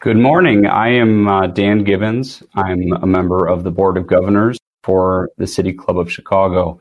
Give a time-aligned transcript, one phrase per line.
[0.00, 0.66] Good morning.
[0.66, 2.42] I am uh, Dan Gibbons.
[2.54, 6.78] I'm a member of the Board of Governors for the City Club of Chicago,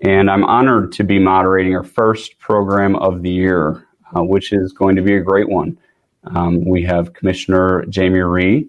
[0.00, 3.86] and I'm honored to be moderating our first program of the year,
[4.16, 5.76] uh, which is going to be a great one.
[6.24, 8.68] Um, we have Commissioner Jamie Rhee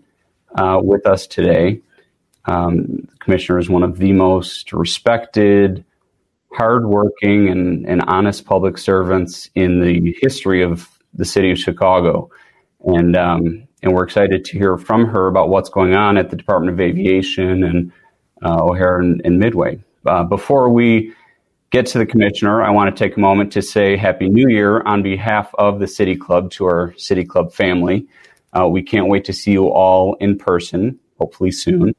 [0.56, 1.80] uh, with us today.
[2.46, 5.86] Um, the commissioner is one of the most respected,
[6.52, 12.30] hardworking, and, and honest public servants in the history of the city of Chicago.
[12.86, 16.36] And um, and we're excited to hear from her about what's going on at the
[16.38, 17.92] Department of Aviation and
[18.44, 19.80] uh, O'Hare and, and Midway.
[20.06, 21.14] Uh, before we
[21.70, 24.82] get to the commissioner, I want to take a moment to say Happy New Year
[24.84, 28.08] on behalf of the City Club to our City Club family.
[28.58, 31.94] Uh, we can't wait to see you all in person, hopefully soon.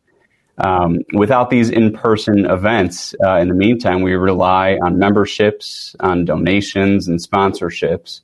[0.59, 6.25] Um, without these in person events, uh, in the meantime, we rely on memberships, on
[6.25, 8.21] donations, and sponsorships.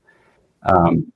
[0.62, 1.12] Um,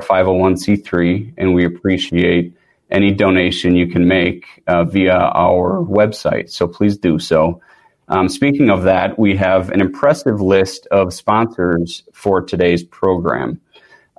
[0.00, 2.56] 501c3, and we appreciate
[2.90, 6.50] any donation you can make uh, via our website.
[6.50, 7.60] So please do so.
[8.08, 13.60] Um, speaking of that, we have an impressive list of sponsors for today's program.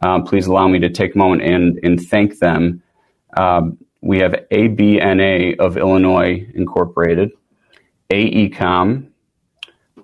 [0.01, 2.81] Um, please allow me to take a moment and, and thank them.
[3.35, 7.31] Um, we have ABNA of Illinois Incorporated,
[8.09, 9.09] AECOM,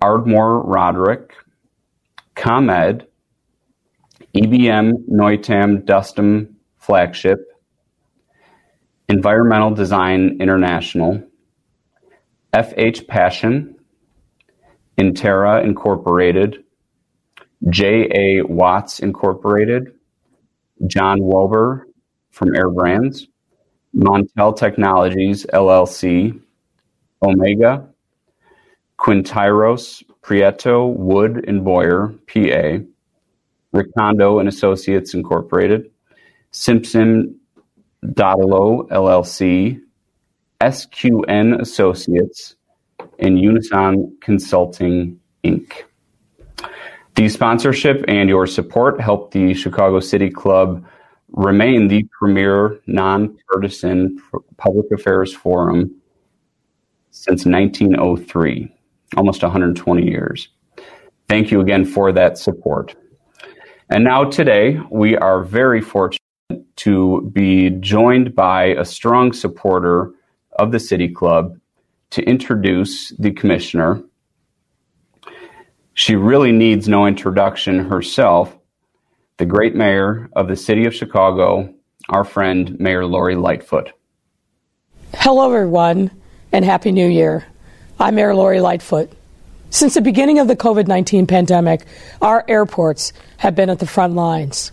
[0.01, 1.33] Ardmore Roderick,
[2.35, 3.07] ComEd,
[4.37, 7.39] EBM Neutam Dustum Flagship,
[9.09, 11.23] Environmental Design International,
[12.53, 13.73] FH Paschen,
[14.99, 16.63] Intera Incorporated,
[17.71, 18.43] J.A.
[18.43, 19.91] Watts Incorporated,
[20.85, 21.85] John Wober
[22.29, 23.27] from Air Brands,
[23.95, 26.39] Montel Technologies LLC,
[27.23, 27.89] Omega,
[28.99, 32.85] Quintairos Prieto Wood and Boyer, PA,
[33.73, 35.91] Ricondo and Associates Incorporated,
[36.51, 37.39] Simpson
[38.05, 39.81] Dodolo LLC,
[40.61, 42.55] SQN Associates,
[43.19, 45.83] and Unison Consulting Inc.
[47.15, 50.85] The sponsorship and your support help the Chicago City Club
[51.29, 54.21] remain the premier nonpartisan
[54.57, 55.95] public affairs forum
[57.09, 58.71] since 1903,
[59.17, 60.49] almost 120 years.
[61.27, 62.95] Thank you again for that support.
[63.89, 66.19] And now today, we are very fortunate
[66.77, 70.11] to be joined by a strong supporter
[70.59, 71.57] of the City Club
[72.09, 74.03] to introduce the commissioner.
[75.93, 78.53] She really needs no introduction herself,
[79.37, 81.73] the great mayor of the city of Chicago,
[82.09, 83.93] our friend, Mayor Lori Lightfoot.
[85.13, 86.11] Hello, everyone,
[86.51, 87.45] and Happy New Year.
[88.01, 89.11] I'm Mayor Lori Lightfoot.
[89.69, 91.85] Since the beginning of the COVID 19 pandemic,
[92.21, 94.71] our airports have been at the front lines,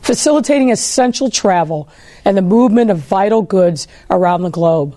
[0.00, 1.88] facilitating essential travel
[2.24, 4.96] and the movement of vital goods around the globe.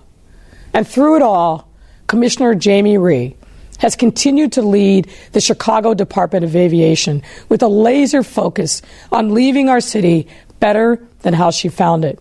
[0.73, 1.69] And through it all,
[2.07, 3.35] Commissioner Jamie Rhee
[3.79, 9.69] has continued to lead the Chicago Department of Aviation with a laser focus on leaving
[9.69, 10.27] our city
[10.59, 12.19] better than how she found it.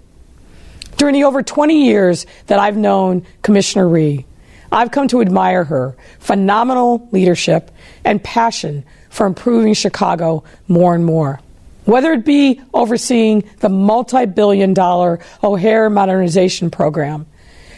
[0.96, 4.26] During the over 20 years that I've known Commissioner Rhee,
[4.70, 7.70] I've come to admire her phenomenal leadership
[8.04, 8.84] and passion
[9.14, 11.40] for improving Chicago more and more.
[11.84, 17.24] Whether it be overseeing the multi billion dollar O'Hare modernization program,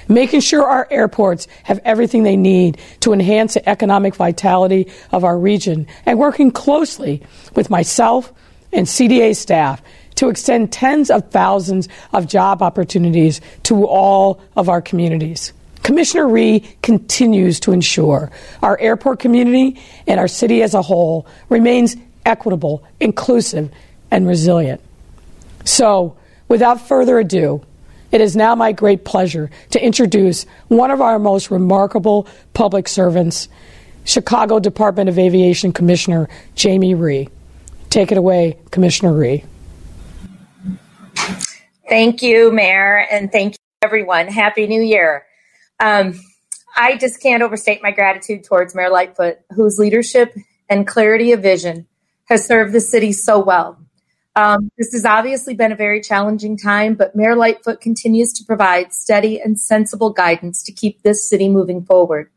[0.08, 5.38] making sure our airports have everything they need to enhance the economic vitality of our
[5.38, 7.22] region, and working closely
[7.54, 8.32] with myself
[8.72, 9.82] and CDA staff
[10.14, 15.53] to extend tens of thousands of job opportunities to all of our communities.
[15.86, 21.94] Commissioner Rhee continues to ensure our airport community and our city as a whole remains
[22.24, 23.70] equitable, inclusive,
[24.10, 24.80] and resilient.
[25.64, 26.16] So,
[26.48, 27.64] without further ado,
[28.10, 33.48] it is now my great pleasure to introduce one of our most remarkable public servants,
[34.04, 37.28] Chicago Department of Aviation Commissioner Jamie Rhee.
[37.91, 39.44] Take it away, Commissioner Rhee.
[41.88, 44.27] Thank you, Mayor, and thank you, everyone.
[44.27, 45.22] Happy New Year.
[45.80, 46.14] Um,
[46.76, 50.34] I just can't overstate my gratitude towards Mayor Lightfoot, whose leadership
[50.68, 51.86] and clarity of vision
[52.28, 53.78] has served the city so well.
[54.34, 58.92] Um, this has obviously been a very challenging time, but Mayor Lightfoot continues to provide
[58.92, 62.30] steady and sensible guidance to keep this city moving forward.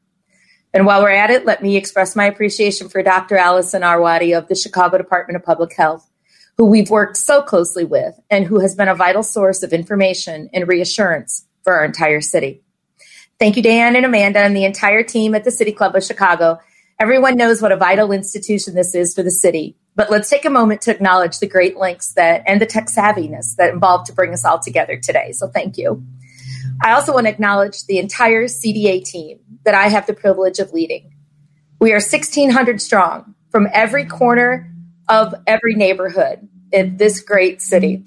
[0.74, 3.36] And while we're at it, let me express my appreciation for Dr.
[3.36, 6.10] Allison Arwady of the Chicago Department of Public Health,
[6.58, 10.50] who we've worked so closely with and who has been a vital source of information
[10.54, 12.62] and reassurance for our entire city.
[13.40, 16.60] Thank you, Dan and Amanda, and the entire team at the City Club of Chicago.
[17.00, 20.50] Everyone knows what a vital institution this is for the city, but let's take a
[20.50, 24.34] moment to acknowledge the great links that and the tech savviness that involved to bring
[24.34, 25.32] us all together today.
[25.32, 26.04] So thank you.
[26.84, 30.74] I also want to acknowledge the entire CDA team that I have the privilege of
[30.74, 31.14] leading.
[31.80, 34.70] We are 1,600 strong from every corner
[35.08, 38.04] of every neighborhood in this great city.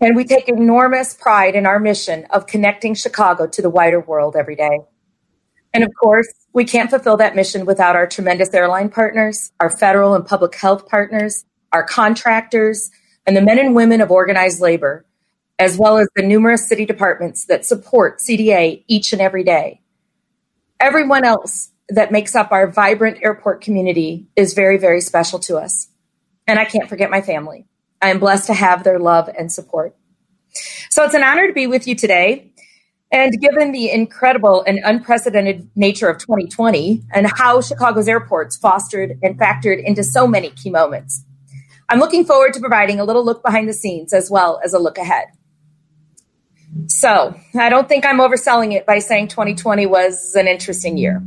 [0.00, 4.34] And we take enormous pride in our mission of connecting Chicago to the wider world
[4.34, 4.80] every day.
[5.74, 10.14] And of course, we can't fulfill that mission without our tremendous airline partners, our federal
[10.14, 12.90] and public health partners, our contractors,
[13.26, 15.04] and the men and women of organized labor,
[15.58, 19.80] as well as the numerous city departments that support CDA each and every day.
[20.80, 25.88] Everyone else that makes up our vibrant airport community is very, very special to us.
[26.46, 27.66] And I can't forget my family.
[28.02, 29.94] I am blessed to have their love and support.
[30.90, 32.50] So it's an honor to be with you today.
[33.12, 39.38] And given the incredible and unprecedented nature of 2020 and how Chicago's airports fostered and
[39.38, 41.24] factored into so many key moments,
[41.88, 44.78] I'm looking forward to providing a little look behind the scenes as well as a
[44.78, 45.26] look ahead.
[46.86, 51.20] So I don't think I'm overselling it by saying 2020 was an interesting year.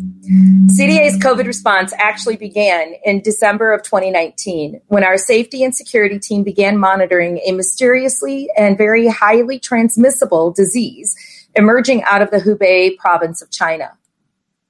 [0.68, 6.44] CDA's COVID response actually began in December of 2019 when our safety and security team
[6.44, 11.16] began monitoring a mysteriously and very highly transmissible disease
[11.56, 13.98] emerging out of the Hubei province of China.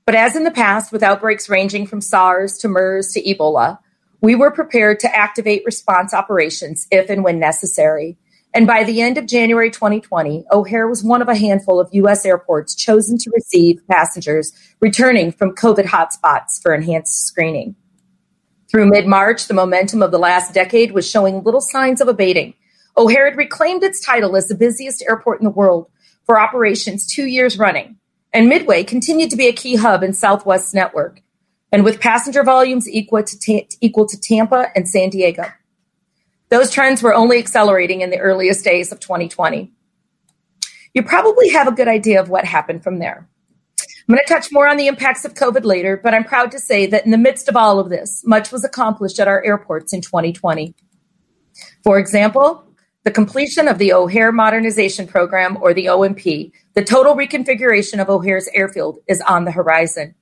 [0.06, 3.78] But as in the past, with outbreaks ranging from SARS to MERS to Ebola,
[4.22, 8.18] we were prepared to activate response operations if and when necessary
[8.54, 12.24] and by the end of January 2020, O'Hare was one of a handful of U.S.
[12.26, 17.76] airports chosen to receive passengers returning from COVID hotspots for enhanced screening.
[18.70, 22.54] Through mid March, the momentum of the last decade was showing little signs of abating.
[22.96, 25.90] O'Hare had reclaimed its title as the busiest airport in the world
[26.26, 27.98] for operations two years running,
[28.32, 31.22] and Midway continued to be a key hub in Southwest's network,
[31.72, 35.46] and with passenger volumes equal to, ta- equal to Tampa and San Diego.
[36.54, 39.74] Those trends were only accelerating in the earliest days of 2020.
[40.94, 43.28] You probably have a good idea of what happened from there.
[43.80, 46.60] I'm going to touch more on the impacts of COVID later, but I'm proud to
[46.60, 49.94] say that in the midst of all of this, much was accomplished at our airports
[49.94, 50.76] in 2020.
[51.84, 52.64] For example,
[53.04, 58.48] the completion of the O'Hare Modernization Program, or the OMP, the total reconfiguration of O'Hare's
[58.54, 60.14] airfield, is on the horizon.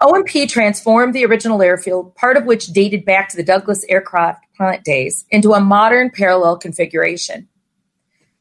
[0.00, 4.84] OMP transformed the original airfield, part of which dated back to the Douglas aircraft plant
[4.84, 7.48] days, into a modern parallel configuration.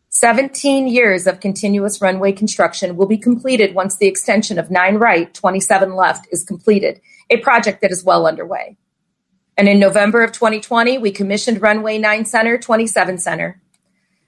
[0.10, 5.34] 17 years of continuous runway construction will be completed once the extension of 9 right,
[5.34, 7.00] 27 left is completed,
[7.30, 8.78] a project that is well underway.
[9.58, 13.62] And in November of 2020, we commissioned runway 9 center, 27 center.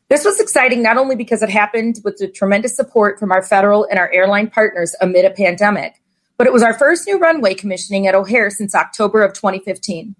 [0.09, 3.85] This was exciting not only because it happened with the tremendous support from our federal
[3.89, 6.01] and our airline partners amid a pandemic,
[6.37, 10.15] but it was our first new runway commissioning at O'Hare since October of 2015.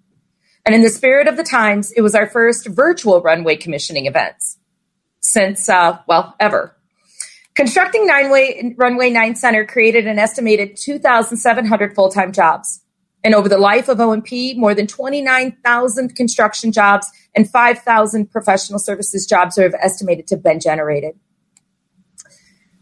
[0.66, 4.58] And in the spirit of the times, it was our first virtual runway commissioning events
[5.22, 6.76] since, uh, well, ever.
[7.56, 12.82] Constructing Nineway, Runway 9 Center created an estimated 2,700 full time jobs.
[13.24, 19.26] And over the life of OMP, more than 29,000 construction jobs and 5,000 professional services
[19.26, 21.16] jobs are estimated to have been generated.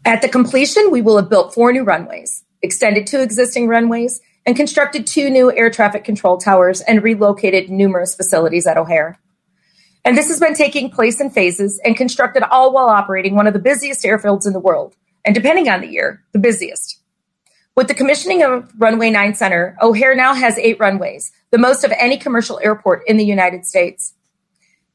[0.04, 4.56] At the completion, we will have built four new runways extended two existing runways, and
[4.56, 9.18] constructed two new air traffic control towers and relocated numerous facilities at O'Hare.
[10.04, 13.52] And this has been taking place in phases and constructed all while operating one of
[13.52, 14.94] the busiest airfields in the world,
[15.24, 17.00] and depending on the year, the busiest.
[17.74, 21.92] With the commissioning of Runway 9 Center, O'Hare now has eight runways, the most of
[21.98, 24.14] any commercial airport in the United States.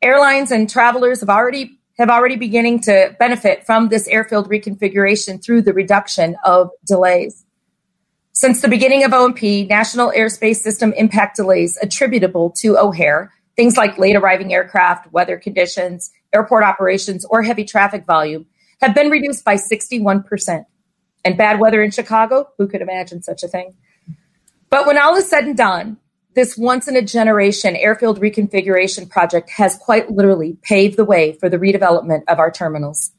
[0.02, 5.62] Airlines and travelers have already have already beginning to benefit from this airfield reconfiguration through
[5.62, 7.46] the reduction of delays.
[8.42, 14.00] Since the beginning of OMP, National Airspace System impact delays attributable to O'Hare, things like
[14.00, 18.48] late arriving aircraft, weather conditions, airport operations, or heavy traffic volume,
[18.82, 20.66] have been reduced by 61%.
[21.24, 23.76] And bad weather in Chicago, who could imagine such a thing?
[24.72, 25.98] But when all is said and done,
[26.34, 31.48] this once in a generation airfield reconfiguration project has quite literally paved the way for
[31.48, 33.12] the redevelopment of our terminals.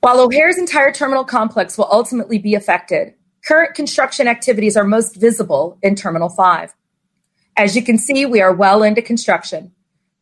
[0.00, 3.14] While O'Hare's entire terminal complex will ultimately be affected,
[3.46, 6.74] Current construction activities are most visible in Terminal 5.
[7.56, 9.70] As you can see, we are well into construction.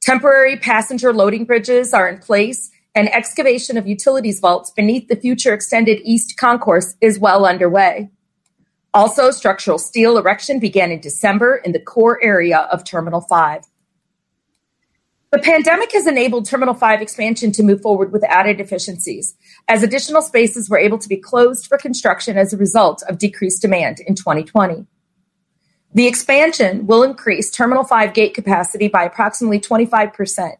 [0.03, 5.55] Temporary passenger loading bridges are in place, and excavation of utilities vaults beneath the future
[5.55, 8.11] extended East Concourse is well underway.
[8.93, 13.63] Also, structural steel erection began in December in the core area of Terminal 5.
[15.35, 19.35] The pandemic has enabled Terminal 5 expansion to move forward with added efficiencies,
[19.67, 23.61] as additional spaces were able to be closed for construction as a result of decreased
[23.61, 24.87] demand in 2020.
[25.93, 30.53] The expansion will increase Terminal 5 gate capacity by approximately 25%,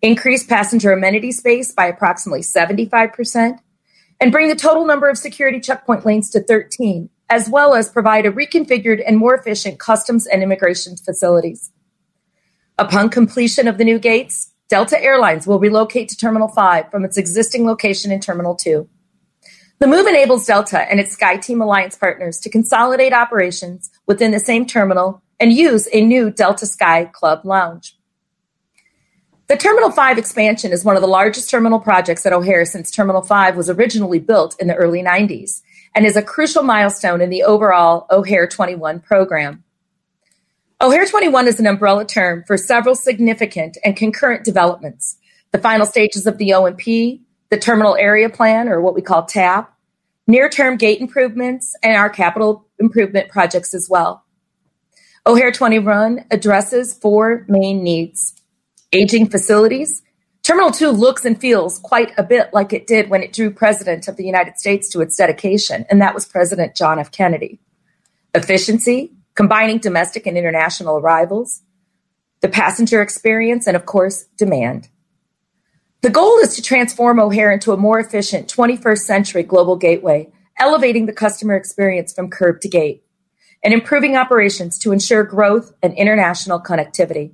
[0.00, 3.58] increase passenger amenity space by approximately 75%,
[4.18, 8.24] and bring the total number of security checkpoint lanes to 13, as well as provide
[8.24, 11.70] a reconfigured and more efficient customs and immigration facilities.
[12.78, 17.16] Upon completion of the new gates, Delta Airlines will relocate to Terminal 5 from its
[17.16, 18.86] existing location in Terminal 2.
[19.78, 24.66] The move enables Delta and its SkyTeam Alliance partners to consolidate operations within the same
[24.66, 27.96] terminal and use a new Delta Sky Club lounge.
[29.48, 33.22] The Terminal 5 expansion is one of the largest terminal projects at O'Hare since Terminal
[33.22, 35.62] 5 was originally built in the early 90s
[35.94, 39.64] and is a crucial milestone in the overall O'Hare 21 program.
[40.78, 45.16] O'Hare 21 is an umbrella term for several significant and concurrent developments.
[45.52, 49.74] The final stages of the OMP, the terminal area plan, or what we call TAP,
[50.26, 54.26] near term gate improvements, and our capital improvement projects as well.
[55.26, 58.34] O'Hare 21 addresses four main needs
[58.92, 60.02] aging facilities.
[60.42, 64.08] Terminal 2 looks and feels quite a bit like it did when it drew President
[64.08, 67.10] of the United States to its dedication, and that was President John F.
[67.10, 67.58] Kennedy.
[68.34, 71.62] Efficiency, combining domestic and international arrivals,
[72.40, 74.88] the passenger experience, and of course, demand.
[76.00, 81.06] The goal is to transform O'Hare into a more efficient 21st century global gateway, elevating
[81.06, 83.04] the customer experience from curb to gate,
[83.62, 87.32] and improving operations to ensure growth and international connectivity.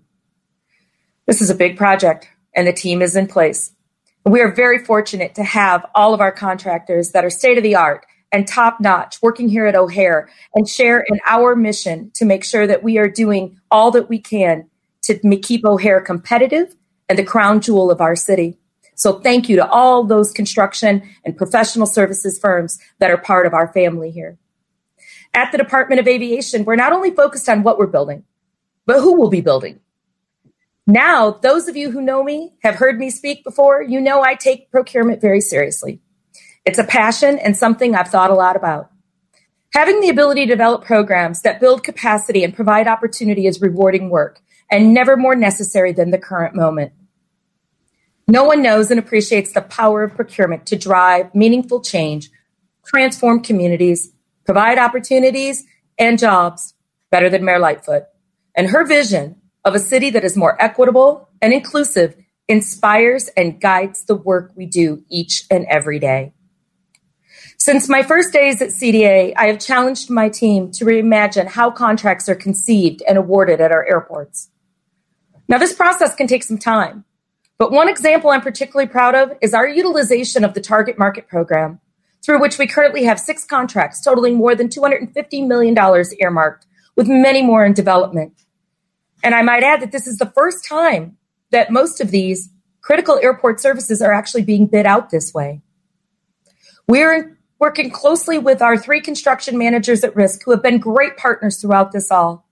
[1.26, 3.72] This is a big project, and the team is in place.
[4.24, 7.76] We are very fortunate to have all of our contractors that are state of the
[7.76, 12.44] art and top notch working here at O'Hare and share in our mission to make
[12.44, 14.68] sure that we are doing all that we can
[15.02, 16.74] to keep O'Hare competitive
[17.08, 18.58] and the crown jewel of our city.
[18.94, 23.54] So thank you to all those construction and professional services firms that are part of
[23.54, 24.38] our family here.
[25.34, 28.24] At the Department of Aviation, we're not only focused on what we're building,
[28.86, 29.80] but who we'll be building.
[30.86, 34.34] Now, those of you who know me have heard me speak before, you know I
[34.34, 36.00] take procurement very seriously.
[36.64, 38.90] It's a passion and something I've thought a lot about.
[39.74, 44.40] Having the ability to develop programs that build capacity and provide opportunity is rewarding work
[44.70, 46.92] and never more necessary than the current moment.
[48.28, 52.30] No one knows and appreciates the power of procurement to drive meaningful change,
[52.86, 54.12] transform communities,
[54.44, 55.64] provide opportunities
[55.98, 56.74] and jobs
[57.10, 58.04] better than Mayor Lightfoot.
[58.54, 62.14] And her vision of a city that is more equitable and inclusive
[62.46, 66.32] inspires and guides the work we do each and every day.
[67.64, 72.28] Since my first days at CDA, I have challenged my team to reimagine how contracts
[72.28, 74.50] are conceived and awarded at our airports.
[75.46, 77.04] Now, this process can take some time,
[77.58, 81.78] but one example I'm particularly proud of is our utilization of the Target Market Program,
[82.20, 86.66] through which we currently have six contracts totaling more than $250 million earmarked,
[86.96, 88.32] with many more in development.
[89.22, 91.16] And I might add that this is the first time
[91.50, 92.50] that most of these
[92.80, 95.60] critical airport services are actually being bid out this way.
[96.88, 101.60] We're working closely with our three construction managers at risk who have been great partners
[101.60, 102.44] throughout this all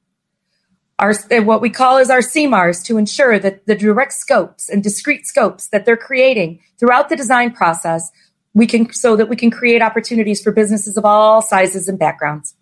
[1.01, 1.13] our
[1.43, 5.67] what we call is our CMARs to ensure that the direct scopes and discrete scopes
[5.71, 8.13] that they're creating throughout the design process
[8.55, 12.55] we can so that we can create opportunities for businesses of all sizes and backgrounds.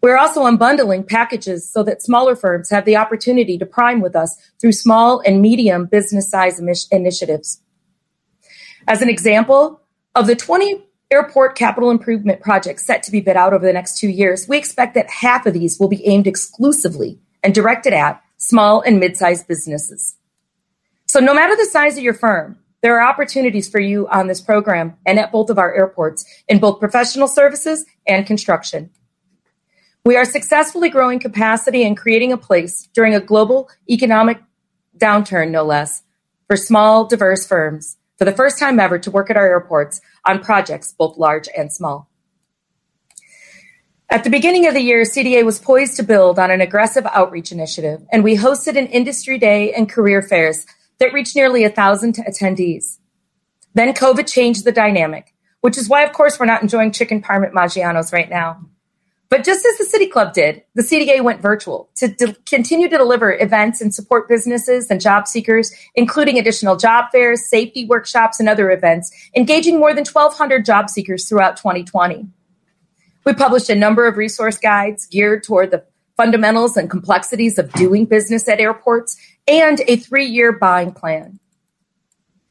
[0.00, 4.36] We're also unbundling packages so that smaller firms have the opportunity to prime with us
[4.60, 6.60] through small and medium business size
[6.92, 7.60] initiatives.
[8.86, 9.80] As an example,
[10.14, 13.98] of the 20 airport capital improvement projects set to be bid out over the next
[13.98, 18.22] two years, we expect that half of these will be aimed exclusively and directed at
[18.38, 20.16] small and mid-sized businesses.
[21.06, 24.40] So no matter the size of your firm, there are opportunities for you on this
[24.40, 28.90] program and at both of our airports in both professional services and construction.
[30.04, 34.42] We are successfully growing capacity and creating a place during a global economic
[34.98, 36.02] downturn, no less,
[36.48, 40.42] for small, diverse firms for the first time ever to work at our airports on
[40.42, 42.08] projects both large and small.
[44.10, 47.50] At the beginning of the year, CDA was poised to build on an aggressive outreach
[47.50, 50.66] initiative, and we hosted an industry day and career fairs
[50.98, 52.98] that reached nearly a thousand attendees.
[53.72, 57.46] Then COVID changed the dynamic, which is why, of course, we're not enjoying chicken parm
[57.46, 58.60] at Maggiano's right now.
[59.32, 62.98] But just as the City Club did, the CDA went virtual to de- continue to
[62.98, 68.46] deliver events and support businesses and job seekers, including additional job fairs, safety workshops, and
[68.46, 72.26] other events, engaging more than 1,200 job seekers throughout 2020.
[73.24, 75.82] We published a number of resource guides geared toward the
[76.18, 79.16] fundamentals and complexities of doing business at airports
[79.48, 81.40] and a three year buying plan.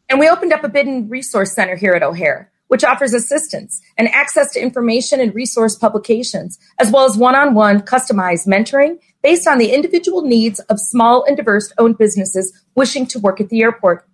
[0.09, 4.07] And we opened up a bid resource center here at O'Hare which offers assistance and
[4.13, 9.45] access to information and resource publications, as well as one on one customized mentoring based
[9.45, 13.61] on the individual needs of small and diverse owned businesses wishing to work at the
[13.61, 14.07] airport.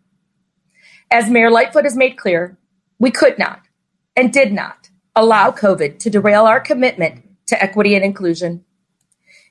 [1.12, 2.58] As Mayor Lightfoot has made clear,
[2.98, 3.62] we could not
[4.16, 8.66] and did not allow COVID to derail our commitment to equity and inclusion.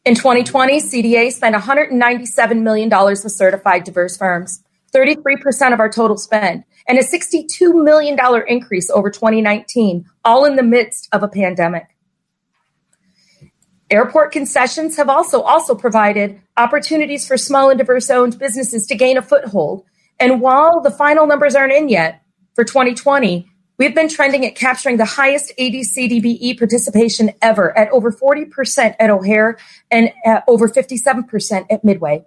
[0.04, 6.64] In 2020, CDA spent $197 million with certified diverse firms, 33% of our total spend,
[6.88, 11.88] and a $62 million increase over 2019, all in the midst of a pandemic.
[13.90, 19.16] Airport concessions have also also provided opportunities for small and diverse owned businesses to gain
[19.16, 19.84] a foothold.
[20.18, 22.22] And while the final numbers aren't in yet
[22.54, 28.94] for 2020, We've been trending at capturing the highest ACDBE participation ever at over 40%
[28.98, 29.58] at O'Hare
[29.90, 32.24] and at over 57% at Midway.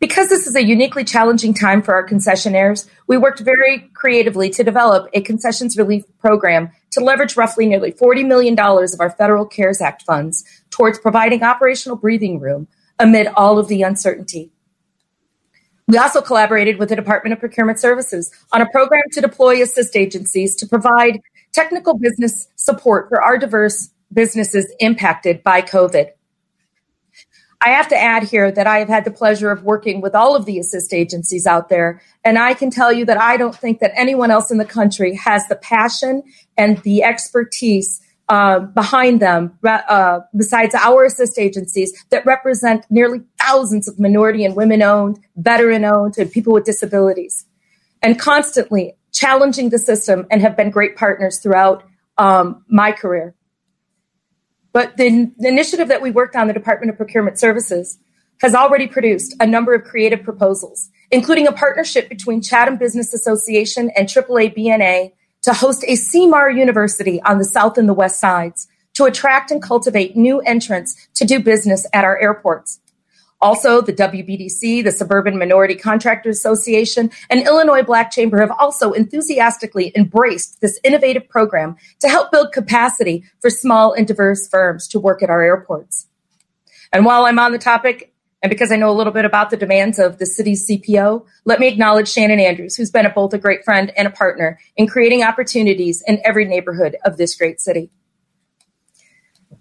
[0.00, 4.62] Because this is a uniquely challenging time for our concessionaires, we worked very creatively to
[4.62, 9.80] develop a concessions relief program to leverage roughly nearly $40 million of our federal CARES
[9.80, 14.52] Act funds towards providing operational breathing room amid all of the uncertainty.
[15.88, 19.96] We also collaborated with the Department of Procurement Services on a program to deploy assist
[19.96, 21.20] agencies to provide
[21.52, 26.10] technical business support for our diverse businesses impacted by COVID.
[27.60, 30.36] I have to add here that I have had the pleasure of working with all
[30.36, 33.80] of the assist agencies out there, and I can tell you that I don't think
[33.80, 36.22] that anyone else in the country has the passion
[36.56, 43.88] and the expertise uh, behind them, uh, besides our assist agencies that represent nearly thousands
[43.88, 47.46] of minority and women owned, veteran owned, and people with disabilities,
[48.02, 51.82] and constantly challenging the system and have been great partners throughout
[52.18, 53.34] um, my career.
[54.78, 57.98] But the, the initiative that we worked on, the Department of Procurement Services,
[58.40, 63.90] has already produced a number of creative proposals, including a partnership between Chatham Business Association
[63.96, 68.68] and AAA BNA to host a CMAR university on the south and the west sides
[68.94, 72.78] to attract and cultivate new entrants to do business at our airports.
[73.40, 79.92] Also, the WBDC, the Suburban Minority Contractors Association, and Illinois Black Chamber have also enthusiastically
[79.94, 85.22] embraced this innovative program to help build capacity for small and diverse firms to work
[85.22, 86.08] at our airports.
[86.92, 89.56] And while I'm on the topic, and because I know a little bit about the
[89.56, 93.38] demands of the city's CPO, let me acknowledge Shannon Andrews, who's been a, both a
[93.38, 97.90] great friend and a partner in creating opportunities in every neighborhood of this great city.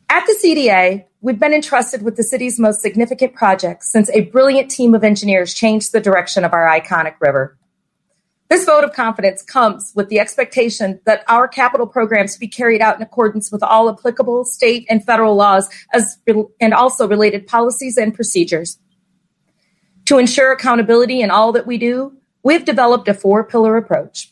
[0.10, 4.72] At the CDA, we've been entrusted with the city's most significant projects since a brilliant
[4.72, 7.58] team of engineers changed the direction of our iconic river.
[8.50, 12.96] This vote of confidence comes with the expectation that our capital programs be carried out
[12.96, 16.18] in accordance with all applicable state and federal laws as,
[16.62, 18.80] and also related policies and procedures.
[20.06, 24.32] To ensure accountability in all that we do, we've developed a four pillar approach.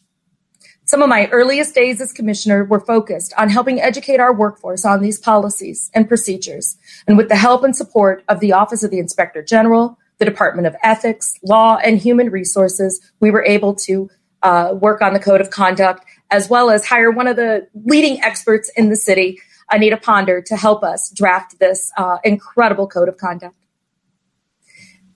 [0.88, 5.02] Some of my earliest days as commissioner were focused on helping educate our workforce on
[5.02, 6.78] these policies and procedures.
[7.08, 10.67] And with the help and support of the Office of the Inspector General, the Department
[10.67, 14.12] of Ethics, Law, and Human Resources, we were able to
[14.43, 18.21] uh, work on the code of conduct, as well as hire one of the leading
[18.21, 19.39] experts in the city,
[19.71, 23.56] Anita Ponder, to help us draft this uh, incredible code of conduct.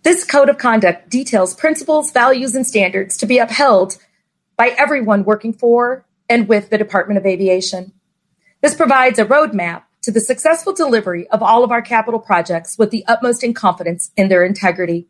[0.02, 4.00] This code of conduct details principles, values, and standards to be upheld
[4.60, 7.94] by everyone working for and with the Department of Aviation.
[8.62, 12.92] This provides a roadmap to the successful delivery of all of our capital projects with
[12.92, 15.08] the utmost in confidence in their integrity.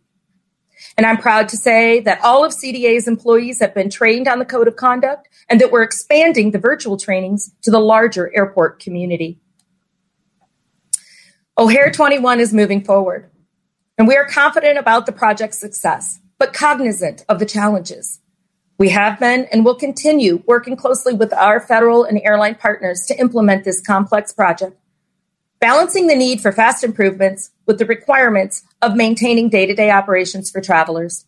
[0.96, 4.46] And I'm proud to say that all of CDA's employees have been trained on the
[4.46, 9.40] code of conduct and that we're expanding the virtual trainings to the larger airport community.
[11.58, 13.32] O'Hare 21 is moving forward,
[13.98, 18.20] and we are confident about the project's success, but cognizant of the challenges.
[18.80, 23.20] We have been and will continue working closely with our federal and airline partners to
[23.20, 24.78] implement this complex project,
[25.60, 30.50] balancing the need for fast improvements with the requirements of maintaining day to day operations
[30.50, 31.26] for travelers.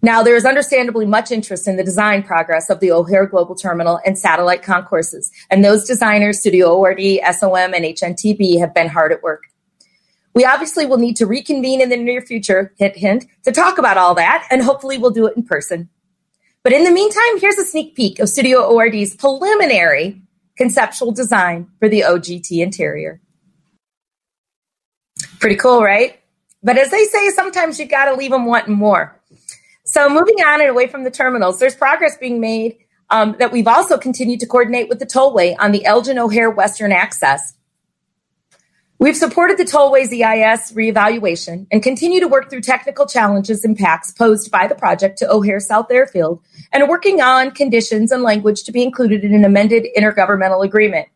[0.00, 4.00] Now, there is understandably much interest in the design progress of the O'Hare Global Terminal
[4.06, 9.22] and satellite concourses, and those designers, Studio ORD, SOM, and HNTB, have been hard at
[9.22, 9.42] work.
[10.34, 13.98] We obviously will need to reconvene in the near future, hint, hint, to talk about
[13.98, 15.90] all that, and hopefully we'll do it in person.
[16.62, 20.20] But in the meantime, here's a sneak peek of Studio ORD's preliminary
[20.56, 23.20] conceptual design for the OGT interior.
[25.38, 26.20] Pretty cool, right?
[26.62, 29.18] But as they say, sometimes you got to leave them wanting more.
[29.84, 32.76] So moving on and away from the terminals, there's progress being made
[33.08, 36.92] um, that we've also continued to coordinate with the tollway on the Elgin O'Hare Western
[36.92, 37.54] Access.
[39.00, 44.12] We've supported the Tollways EIS reevaluation and continue to work through technical challenges and impacts
[44.12, 48.62] posed by the project to O'Hare South Airfield and are working on conditions and language
[48.64, 51.08] to be included in an amended intergovernmental agreement.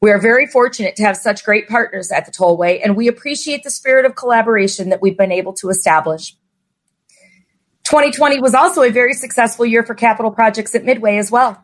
[0.00, 3.62] We are very fortunate to have such great partners at the Tollway, and we appreciate
[3.62, 6.34] the spirit of collaboration that we've been able to establish.
[7.84, 11.62] 2020 was also a very successful year for capital projects at Midway as well.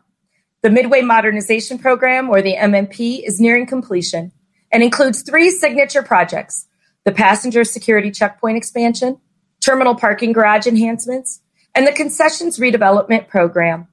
[0.60, 4.32] The Midway Modernization Program, or the MMP, is nearing completion
[4.70, 6.66] and includes three signature projects
[7.04, 9.18] the passenger security checkpoint expansion,
[9.60, 11.40] terminal parking garage enhancements,
[11.74, 13.88] and the concessions redevelopment program.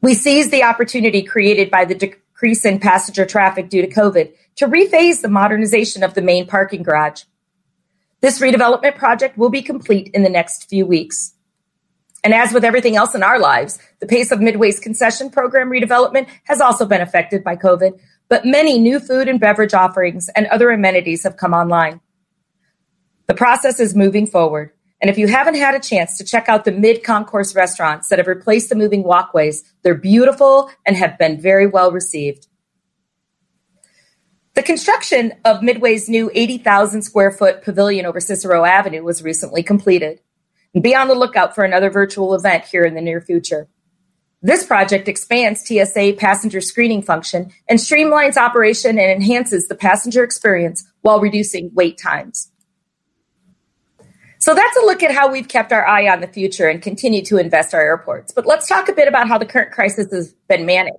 [0.00, 4.66] We seized the opportunity created by the decrease in passenger traffic due to COVID to
[4.66, 7.24] rephase the modernization of the main parking garage.
[8.20, 11.34] This redevelopment project will be complete in the next few weeks.
[12.24, 16.28] And as with everything else in our lives, the pace of Midway's concession program redevelopment
[16.44, 17.98] has also been affected by COVID,
[18.32, 22.00] but many new food and beverage offerings and other amenities have come online.
[23.26, 24.70] The process is moving forward.
[25.02, 28.18] And if you haven't had a chance to check out the mid concourse restaurants that
[28.18, 32.46] have replaced the moving walkways, they're beautiful and have been very well received.
[34.54, 40.22] The construction of Midway's new 80,000 square foot pavilion over Cicero Avenue was recently completed.
[40.80, 43.68] Be on the lookout for another virtual event here in the near future.
[44.42, 50.84] This project expands TSA passenger screening function and streamlines operation and enhances the passenger experience
[51.02, 52.50] while reducing wait times.
[54.38, 57.22] So that's a look at how we've kept our eye on the future and continue
[57.26, 58.32] to invest our airports.
[58.32, 60.98] But let's talk a bit about how the current crisis has been managed.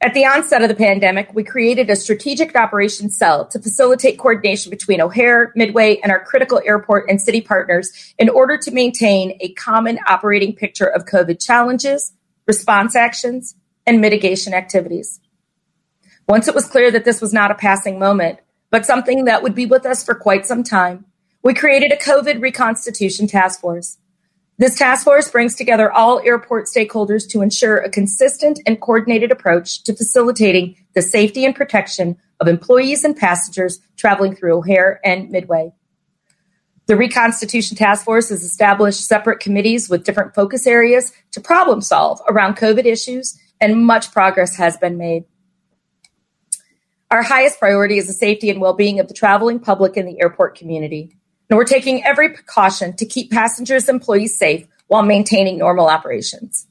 [0.00, 4.70] At the onset of the pandemic, we created a strategic operations cell to facilitate coordination
[4.70, 9.52] between O'Hare, Midway, and our critical airport and city partners in order to maintain a
[9.54, 12.12] common operating picture of COVID challenges,
[12.46, 13.54] response actions,
[13.86, 15.20] and mitigation activities.
[16.28, 19.54] Once it was clear that this was not a passing moment, but something that would
[19.54, 21.04] be with us for quite some time,
[21.42, 23.98] we created a COVID reconstitution task force.
[24.58, 29.82] This task force brings together all airport stakeholders to ensure a consistent and coordinated approach
[29.84, 35.72] to facilitating the safety and protection of employees and passengers traveling through O'Hare and Midway.
[36.86, 42.20] The Reconstitution Task Force has established separate committees with different focus areas to problem solve
[42.28, 45.24] around COVID issues, and much progress has been made.
[47.10, 50.20] Our highest priority is the safety and well being of the traveling public and the
[50.20, 51.16] airport community.
[51.50, 56.68] And we're taking every precaution to keep passengers and employees safe while maintaining normal operations.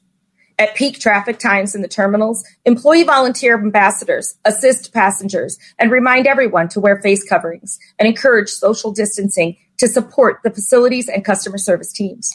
[0.58, 6.68] At peak traffic times in the terminals, employee volunteer ambassadors assist passengers and remind everyone
[6.68, 11.92] to wear face coverings and encourage social distancing to support the facilities and customer service
[11.92, 12.30] teams.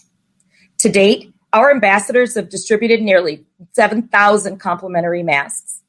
[0.80, 5.82] To date, our ambassadors have distributed nearly 7,000 complimentary masks.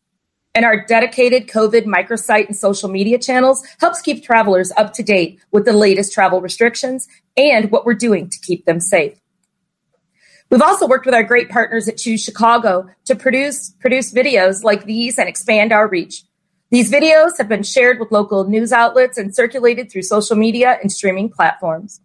[0.55, 5.41] And our dedicated COVID microsite and social media channels helps keep travelers up to date
[5.51, 9.19] with the latest travel restrictions and what we're doing to keep them safe.
[10.51, 14.85] We've also worked with our great partners at Choose Chicago to produce, produce videos like
[14.85, 16.25] these and expand our reach.
[16.73, 20.91] These videos have been shared with local news outlets and circulated through social media and
[20.91, 22.01] streaming platforms.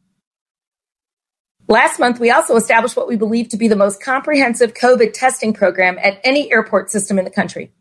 [1.69, 5.53] Last month, we also established what we believe to be the most comprehensive COVID testing
[5.53, 7.71] program at any airport system in the country.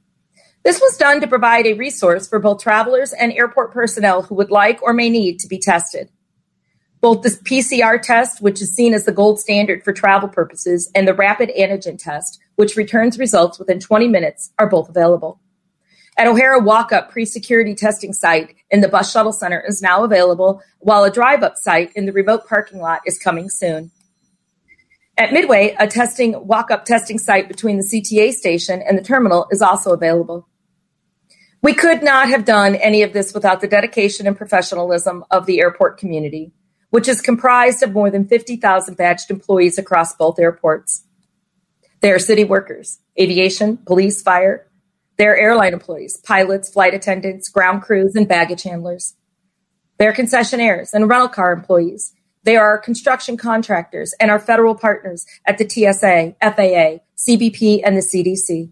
[0.62, 4.52] This was done to provide a resource for both travelers and airport personnel who would
[4.52, 6.08] like or may need to be tested.
[7.00, 11.08] Both the PCR test, which is seen as the gold standard for travel purposes, and
[11.08, 15.40] the rapid antigen test, which returns results within 20 minutes, are both available.
[16.18, 20.02] At O'Hare, walk up pre security testing site in the bus shuttle center is now
[20.02, 23.90] available, while a drive up site in the remote parking lot is coming soon.
[25.18, 29.46] At Midway, a testing walk up testing site between the CTA station and the terminal
[29.50, 30.48] is also available.
[31.62, 35.60] We could not have done any of this without the dedication and professionalism of the
[35.60, 36.52] airport community,
[36.90, 41.04] which is comprised of more than 50,000 badged employees across both airports.
[42.00, 44.66] They are city workers, aviation, police, fire,
[45.16, 49.14] they're airline employees, pilots, flight attendants, ground crews, and baggage handlers.
[49.98, 52.12] They're concessionaires and rental car employees.
[52.44, 58.02] They are construction contractors and our federal partners at the TSA, FAA, CBP, and the
[58.02, 58.70] CDC.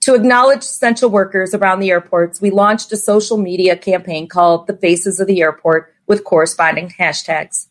[0.00, 4.76] To acknowledge essential workers around the airports, we launched a social media campaign called The
[4.76, 7.66] Faces of the Airport with corresponding hashtags.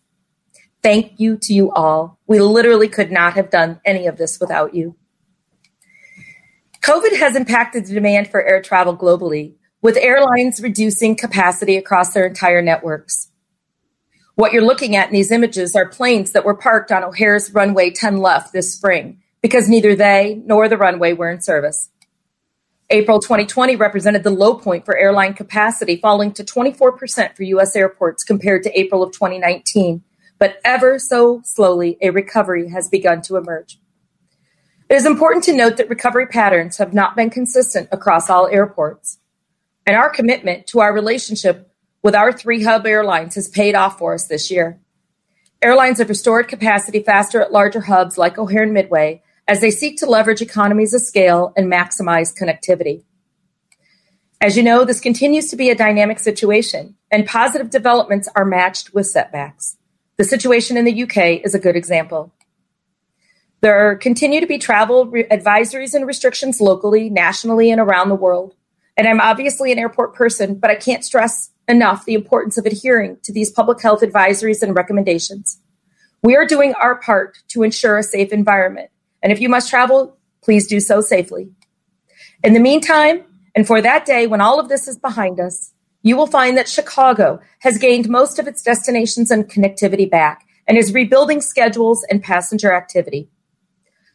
[0.83, 2.19] Thank you to you all.
[2.27, 4.95] We literally could not have done any of this without you.
[6.89, 12.25] COVID has impacted the demand for air travel globally, with airlines reducing capacity across their
[12.25, 13.29] entire networks.
[14.33, 17.91] What you're looking at in these images are planes that were parked on O'Hare's runway
[17.91, 21.91] 10 left this spring because neither they nor the runway were in service.
[22.89, 27.75] April 2020 represented the low point for airline capacity, falling to 24% for U.S.
[27.75, 30.01] airports compared to April of 2019.
[30.39, 33.77] But ever so slowly, a recovery has begun to emerge.
[34.89, 39.19] It is important to note that recovery patterns have not been consistent across all airports.
[39.85, 41.71] And our commitment to our relationship
[42.01, 44.79] with our three hub airlines has paid off for us this year.
[45.61, 49.97] Airlines have restored capacity faster at larger hubs like O'Hare and Midway as they seek
[49.97, 53.03] to leverage economies of scale and maximize connectivity.
[54.41, 58.93] As you know, this continues to be a dynamic situation, and positive developments are matched
[58.93, 59.75] with setbacks.
[60.17, 62.31] The situation in the UK is a good example.
[63.61, 68.55] There continue to be travel re- advisories and restrictions locally, nationally, and around the world.
[68.95, 73.17] And I'm obviously an airport person, but I can't stress enough the importance of adhering
[73.23, 75.59] to these public health advisories and recommendations.
[76.23, 78.91] We are doing our part to ensure a safe environment
[79.21, 81.49] and if you must travel, please do so safely.
[82.43, 83.23] In the meantime,
[83.55, 86.69] and for that day when all of this is behind us, you will find that
[86.69, 92.23] Chicago has gained most of its destinations and connectivity back and is rebuilding schedules and
[92.23, 93.27] passenger activity.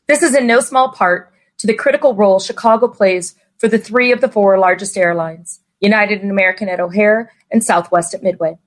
[0.06, 4.12] This is in no small part to the critical role Chicago plays for the three
[4.12, 8.58] of the four largest airlines United and American at O'Hare and Southwest at Midway.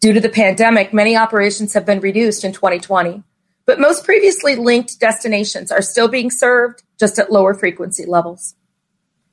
[0.00, 3.22] Due to the pandemic, many operations have been reduced in 2020,
[3.66, 8.54] but most previously linked destinations are still being served, just at lower frequency levels.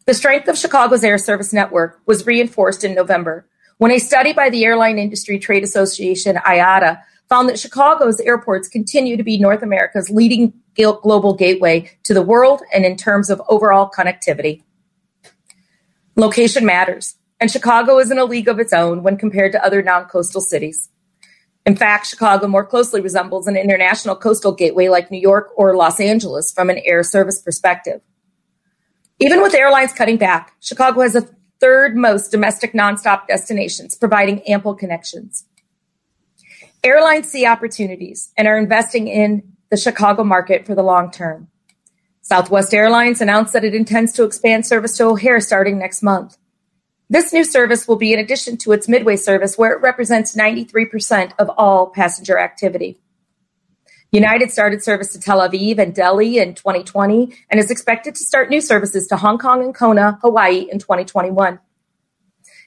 [0.06, 4.50] The strength of Chicago's air service network was reinforced in November when a study by
[4.50, 10.10] the Airline Industry Trade Association, IATA, found that Chicago's airports continue to be North America's
[10.10, 14.62] leading global gateway to the world and in terms of overall connectivity.
[16.16, 19.82] Location matters, and Chicago is in a league of its own when compared to other
[19.82, 20.90] non coastal cities.
[21.66, 26.00] In fact, Chicago more closely resembles an international coastal gateway like New York or Los
[26.00, 28.02] Angeles from an air service perspective.
[29.20, 31.28] Even with airlines cutting back, Chicago has the
[31.60, 35.46] third most domestic nonstop destinations, providing ample connections.
[36.86, 41.48] Airlines see opportunities and are investing in the Chicago market for the long term.
[42.22, 46.38] Southwest Airlines announced that it intends to expand service to O'Hare starting next month.
[47.10, 51.32] This new service will be in addition to its Midway service, where it represents 93%
[51.40, 53.00] of all passenger activity.
[54.12, 58.52] United started service to Tel Aviv and Delhi in 2020 and is expected to start
[58.52, 61.60] new services to Hong Kong and Kona, Hawaii in 2021.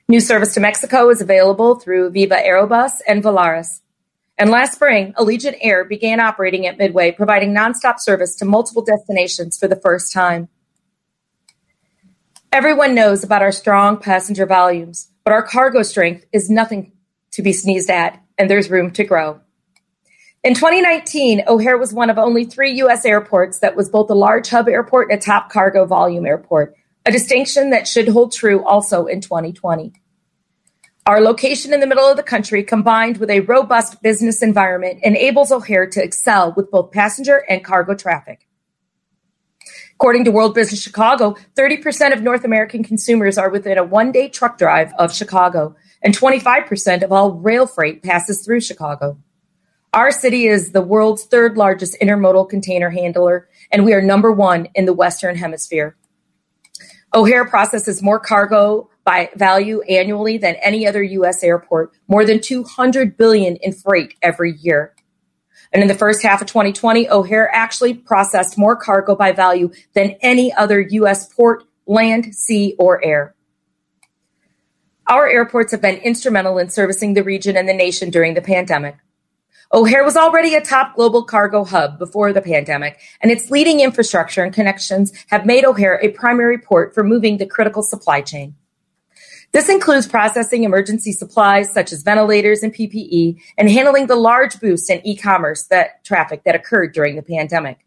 [0.08, 3.80] New service to Mexico is available through Viva Aerobus and Volaris.
[4.38, 9.58] And last spring, Allegiant Air began operating at Midway, providing nonstop service to multiple destinations
[9.58, 10.48] for the first time.
[12.52, 16.92] Everyone knows about our strong passenger volumes, but our cargo strength is nothing
[17.32, 19.40] to be sneezed at, and there's room to grow.
[20.44, 23.04] In 2019, O'Hare was one of only three U.S.
[23.04, 26.74] airports that was both a large hub airport and a top cargo volume airport,
[27.04, 29.92] a distinction that should hold true also in 2020.
[31.08, 35.50] Our location in the middle of the country, combined with a robust business environment, enables
[35.50, 38.46] O'Hare to excel with both passenger and cargo traffic.
[39.94, 44.28] According to World Business Chicago, 30% of North American consumers are within a one day
[44.28, 49.18] truck drive of Chicago, and 25% of all rail freight passes through Chicago.
[49.94, 54.68] Our city is the world's third largest intermodal container handler, and we are number one
[54.74, 55.96] in the Western Hemisphere.
[57.14, 61.42] O'Hare processes more cargo by value annually than any other U.S.
[61.42, 64.94] airport, more than 200 billion in freight every year.
[65.72, 70.16] And in the first half of 2020, O'Hare actually processed more cargo by value than
[70.20, 71.32] any other U.S.
[71.32, 73.34] port, land, sea, or air.
[75.06, 78.96] Our airports have been instrumental in servicing the region and the nation during the pandemic.
[79.72, 84.42] O'Hare was already a top global cargo hub before the pandemic, and its leading infrastructure
[84.42, 88.54] and connections have made O'Hare a primary port for moving the critical supply chain.
[89.52, 94.90] This includes processing emergency supplies such as ventilators and PPE and handling the large boost
[94.90, 97.78] in e-commerce that traffic that occurred during the pandemic.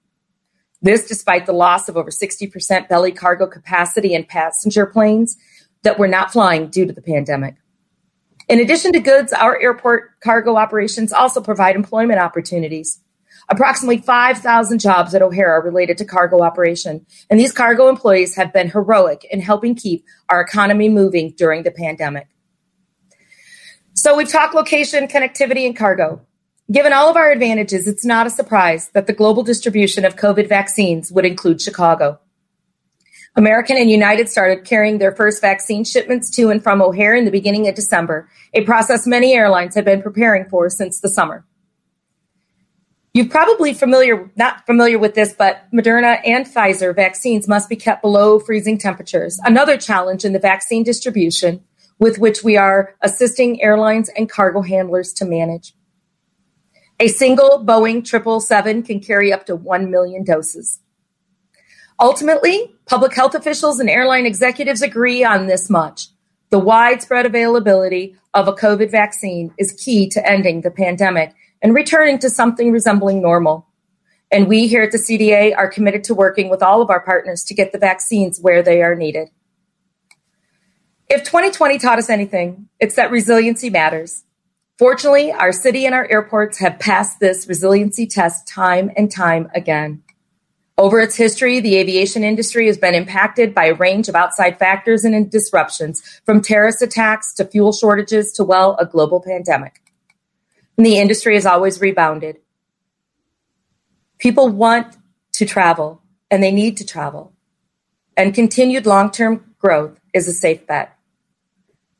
[0.81, 5.37] This despite the loss of over 60% belly cargo capacity in passenger planes
[5.83, 7.55] that were not flying due to the pandemic.
[8.49, 12.99] In addition to goods, our airport cargo operations also provide employment opportunities.
[13.51, 18.53] Approximately 5,000 jobs at O'Hare are related to cargo operation, and these cargo employees have
[18.53, 22.27] been heroic in helping keep our economy moving during the pandemic.
[23.93, 26.21] So we've talked location, connectivity, and cargo.
[26.71, 30.47] Given all of our advantages, it's not a surprise that the global distribution of COVID
[30.47, 32.21] vaccines would include Chicago.
[33.35, 37.31] American and United started carrying their first vaccine shipments to and from O'Hare in the
[37.31, 41.45] beginning of December, a process many airlines have been preparing for since the summer.
[43.13, 48.01] You're probably familiar, not familiar with this, but Moderna and Pfizer vaccines must be kept
[48.01, 49.37] below freezing temperatures.
[49.43, 51.61] Another challenge in the vaccine distribution
[51.99, 55.73] with which we are assisting airlines and cargo handlers to manage.
[57.01, 60.79] A single Boeing 777 can carry up to 1 million doses.
[61.99, 66.07] Ultimately, public health officials and airline executives agree on this much.
[66.49, 72.19] The widespread availability of a COVID vaccine is key to ending the pandemic and returning
[72.19, 73.67] to something resembling normal.
[74.31, 77.43] And we here at the CDA are committed to working with all of our partners
[77.45, 79.29] to get the vaccines where they are needed.
[81.09, 84.23] If 2020 taught us anything, it's that resiliency matters.
[84.79, 90.01] Fortunately, our city and our airports have passed this resiliency test time and time again.
[90.77, 95.03] Over its history, the aviation industry has been impacted by a range of outside factors
[95.03, 99.81] and disruptions, from terrorist attacks to fuel shortages to, well, a global pandemic.
[100.77, 102.37] And the industry has always rebounded.
[104.17, 104.95] People want
[105.33, 107.33] to travel and they need to travel.
[108.15, 110.97] And continued long term growth is a safe bet.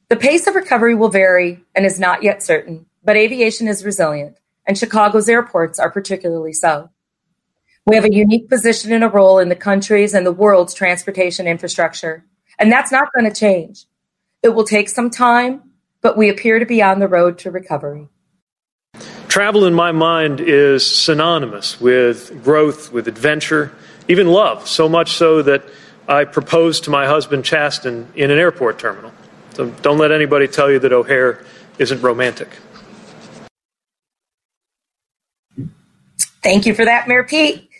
[0.09, 4.37] The pace of recovery will vary and is not yet certain, but aviation is resilient,
[4.67, 6.89] and Chicago's airports are particularly so.
[7.85, 11.47] We have a unique position and a role in the country's and the world's transportation
[11.47, 12.25] infrastructure,
[12.59, 13.85] and that's not going to change.
[14.43, 18.09] It will take some time, but we appear to be on the road to recovery.
[19.31, 23.71] Travel in my mind is synonymous with growth, with adventure,
[24.09, 25.63] even love, so much so that
[26.05, 29.13] I proposed to my husband Chasten in an airport terminal.
[29.53, 31.45] So don't let anybody tell you that O'Hare
[31.79, 32.49] isn't romantic.
[36.43, 37.69] Thank you for that, Mayor Pete.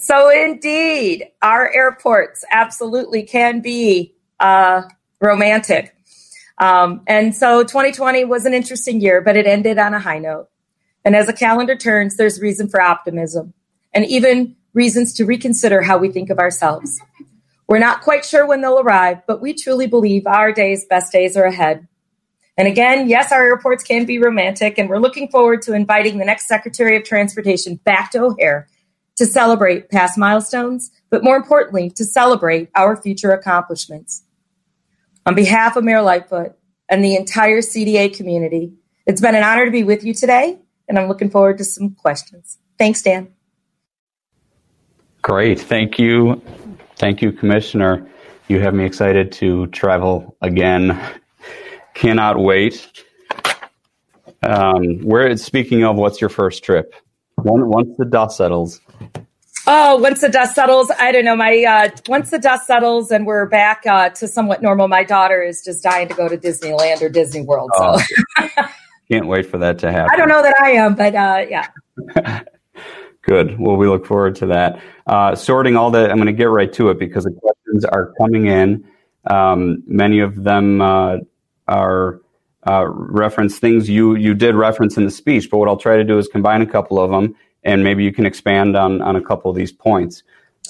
[0.00, 4.82] So, indeed, our airports absolutely can be uh,
[5.18, 5.95] romantic.
[6.58, 10.48] Um, and so 2020 was an interesting year, but it ended on a high note.
[11.04, 13.52] And as the calendar turns, there's reason for optimism
[13.92, 17.00] and even reasons to reconsider how we think of ourselves.
[17.68, 21.36] We're not quite sure when they'll arrive, but we truly believe our days, best days
[21.36, 21.88] are ahead.
[22.56, 26.24] And again, yes, our airports can be romantic, and we're looking forward to inviting the
[26.24, 28.68] next Secretary of Transportation back to O'Hare
[29.16, 34.22] to celebrate past milestones, but more importantly, to celebrate our future accomplishments.
[35.26, 36.52] On behalf of Mayor Lightfoot
[36.88, 38.72] and the entire CDA community,
[39.06, 40.56] it's been an honor to be with you today,
[40.88, 42.58] and I'm looking forward to some questions.
[42.78, 43.34] Thanks, Dan.
[45.22, 45.60] Great.
[45.60, 46.40] Thank you.
[46.94, 48.08] Thank you, Commissioner.
[48.46, 50.96] You have me excited to travel again.
[51.94, 52.88] Cannot wait.
[54.44, 56.94] Um, where, speaking of, what's your first trip?
[57.38, 58.80] Once the dust settles.
[59.68, 61.34] Oh, once the dust settles, I don't know.
[61.34, 65.42] My uh, once the dust settles and we're back uh, to somewhat normal, my daughter
[65.42, 67.70] is just dying to go to Disneyland or Disney World.
[67.76, 67.96] So
[68.38, 68.48] oh,
[69.10, 70.10] can't wait for that to happen.
[70.12, 71.68] I don't know that I am, but uh, yeah.
[73.22, 73.58] Good.
[73.58, 74.80] Well, we look forward to that.
[75.08, 78.12] Uh, sorting all the, I'm going to get right to it because the questions are
[78.18, 78.88] coming in.
[79.28, 81.16] Um, many of them uh,
[81.66, 82.20] are
[82.68, 86.04] uh, reference things you you did reference in the speech, but what I'll try to
[86.04, 87.34] do is combine a couple of them
[87.66, 90.22] and maybe you can expand on, on a couple of these points.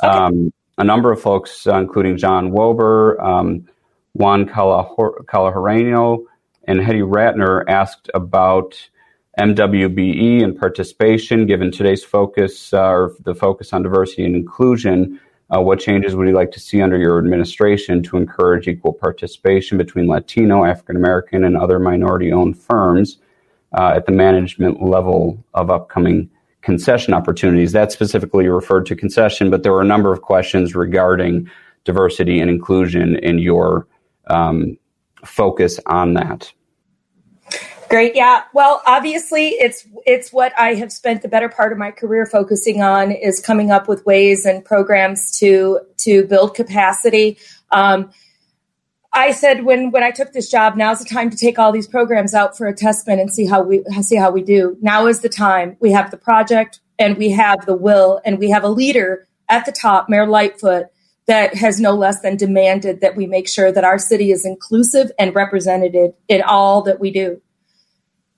[0.02, 0.08] Okay.
[0.08, 3.68] Um, a number of folks, uh, including John Wober, um,
[4.14, 6.24] Juan Calajareno,
[6.64, 8.88] and Hetty Ratner, asked about
[9.38, 11.46] MWBE and participation.
[11.46, 15.20] Given today's focus, uh, or the focus on diversity and inclusion,
[15.54, 19.76] uh, what changes would you like to see under your administration to encourage equal participation
[19.76, 23.18] between Latino, African American, and other minority owned firms
[23.78, 26.30] uh, at the management level of upcoming
[26.66, 27.70] concession opportunities.
[27.70, 31.48] That specifically referred to concession, but there were a number of questions regarding
[31.84, 33.86] diversity and inclusion in your
[34.26, 34.76] um,
[35.24, 36.52] focus on that.
[37.88, 38.16] Great.
[38.16, 38.42] Yeah.
[38.52, 42.82] Well, obviously it's it's what I have spent the better part of my career focusing
[42.82, 47.38] on is coming up with ways and programs to to build capacity.
[47.70, 48.10] Um,
[49.16, 51.88] I said when when I took this job, now's the time to take all these
[51.88, 54.76] programs out for a testament and see how we see how we do.
[54.82, 55.76] Now is the time.
[55.80, 59.64] We have the project and we have the will and we have a leader at
[59.64, 60.88] the top, Mayor Lightfoot,
[61.26, 65.10] that has no less than demanded that we make sure that our city is inclusive
[65.18, 67.40] and represented in all that we do.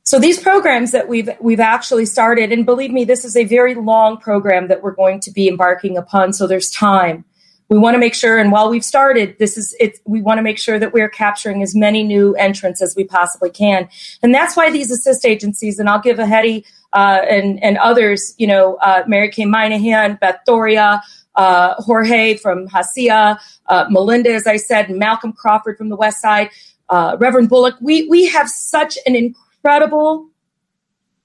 [0.04, 3.74] So these programs that we've we've actually started, and believe me, this is a very
[3.74, 6.32] long program that we're going to be embarking upon.
[6.32, 7.24] So there's time
[7.68, 10.42] we want to make sure and while we've started this is it we want to
[10.42, 13.88] make sure that we're capturing as many new entrants as we possibly can.
[14.22, 18.34] And that's why these assist agencies and i'll give a hetty uh, and and others
[18.38, 21.02] you know uh, mary kay Minaghan, beth doria
[21.34, 26.50] uh, jorge from HACIA uh, melinda as i said malcolm crawford from the west side
[26.88, 27.76] uh, reverend bullock.
[27.80, 30.28] We we have such an incredible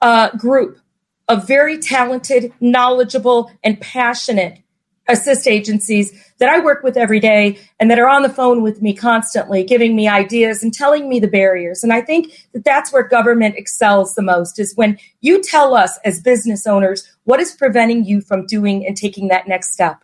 [0.01, 0.79] uh, group
[1.27, 4.59] of very talented, knowledgeable, and passionate
[5.07, 8.81] assist agencies that I work with every day and that are on the phone with
[8.81, 11.83] me constantly, giving me ideas and telling me the barriers.
[11.83, 15.99] And I think that that's where government excels the most is when you tell us
[16.05, 19.99] as business owners what is preventing you from doing and taking that next step.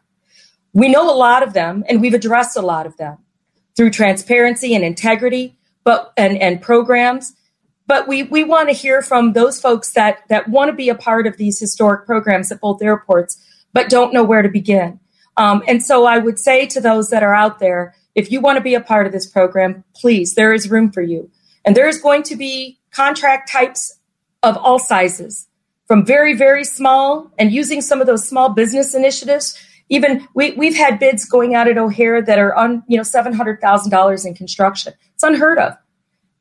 [0.74, 3.18] We know a lot of them and we've addressed a lot of them
[3.76, 7.34] through transparency and integrity, but and, and programs.
[7.88, 10.96] But we, we want to hear from those folks that, that want to be a
[10.96, 13.44] part of these historic programs at both airports
[13.74, 15.00] but don't know where to begin.
[15.38, 18.58] Um, and so I would say to those that are out there, if you want
[18.58, 21.32] to be a part of this program, please, there is room for you.
[21.64, 24.00] And there is going to be contract types
[24.44, 25.48] of all sizes,
[25.88, 29.58] from very, very small and using some of those small business initiatives.
[29.90, 34.26] Even we, we've had bids going out at O'Hare that are on, you know, $700,000
[34.26, 34.94] in construction.
[35.14, 35.76] It's unheard of.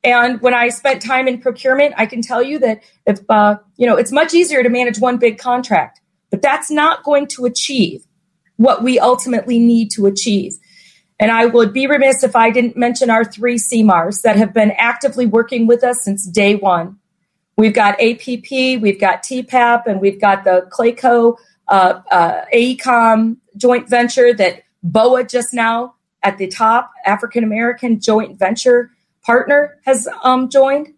[0.04, 3.86] And when I spent time in procurement, I can tell you that if, uh, you
[3.86, 6.00] know, it's much easier to manage one big contract
[6.30, 8.04] but that's not going to achieve
[8.56, 10.54] what we ultimately need to achieve.
[11.20, 14.72] And I would be remiss if I didn't mention our three CMARs that have been
[14.72, 16.98] actively working with us since day one.
[17.56, 23.88] We've got APP, we've got TPAP, and we've got the Clayco uh, uh, AECOM joint
[23.88, 28.90] venture that Bowa just now at the top, African American joint venture
[29.22, 30.88] partner, has um, joined.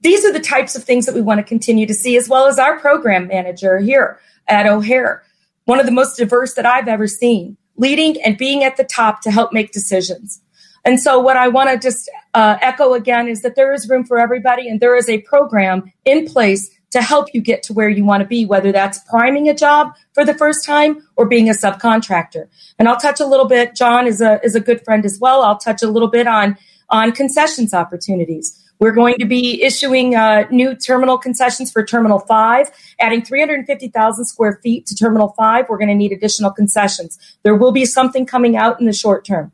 [0.00, 2.46] These are the types of things that we want to continue to see, as well
[2.46, 5.24] as our program manager here at O'Hare,
[5.64, 9.22] one of the most diverse that I've ever seen, leading and being at the top
[9.22, 10.40] to help make decisions.
[10.84, 14.04] And so, what I want to just uh, echo again is that there is room
[14.04, 17.88] for everybody, and there is a program in place to help you get to where
[17.88, 21.48] you want to be, whether that's priming a job for the first time or being
[21.48, 22.48] a subcontractor.
[22.78, 23.74] And I'll touch a little bit.
[23.74, 25.42] John is a is a good friend as well.
[25.42, 26.56] I'll touch a little bit on
[26.90, 28.64] on concessions opportunities.
[28.78, 32.70] We're going to be issuing uh, new terminal concessions for Terminal 5,
[33.00, 35.66] adding 350,000 square feet to Terminal 5.
[35.68, 37.18] We're going to need additional concessions.
[37.42, 39.52] There will be something coming out in the short term.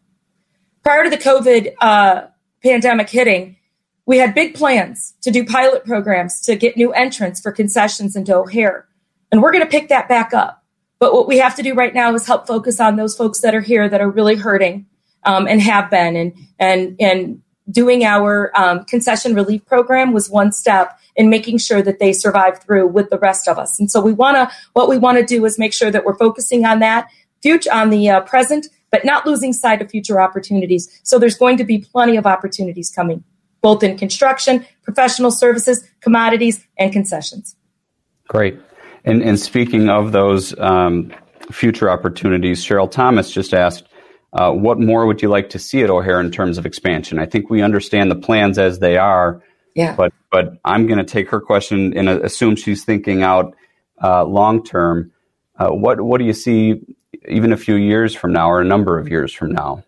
[0.82, 2.26] Prior to the COVID uh,
[2.62, 3.56] pandemic hitting,
[4.06, 8.36] we had big plans to do pilot programs to get new entrants for concessions into
[8.36, 8.86] O'Hare.
[9.32, 10.62] And we're going to pick that back up.
[10.98, 13.54] But what we have to do right now is help focus on those folks that
[13.54, 14.86] are here that are really hurting
[15.24, 20.52] um, and have been and and and doing our um, concession relief program was one
[20.52, 23.78] step in making sure that they survive through with the rest of us.
[23.78, 26.16] And so we want to, what we want to do is make sure that we're
[26.16, 27.08] focusing on that
[27.40, 31.00] future, on the uh, present, but not losing sight of future opportunities.
[31.02, 33.24] So there's going to be plenty of opportunities coming,
[33.60, 37.56] both in construction, professional services, commodities, and concessions.
[38.28, 38.58] Great.
[39.04, 41.12] And, and speaking of those um,
[41.50, 43.84] future opportunities, Cheryl Thomas just asked,
[44.34, 47.20] uh, what more would you like to see at O'Hare in terms of expansion?
[47.20, 49.42] I think we understand the plans as they are.
[49.74, 49.94] Yeah.
[49.94, 53.54] But but I'm going to take her question and assume she's thinking out
[54.02, 55.12] uh, long term.
[55.56, 56.80] Uh, what what do you see
[57.28, 59.84] even a few years from now or a number of years from now?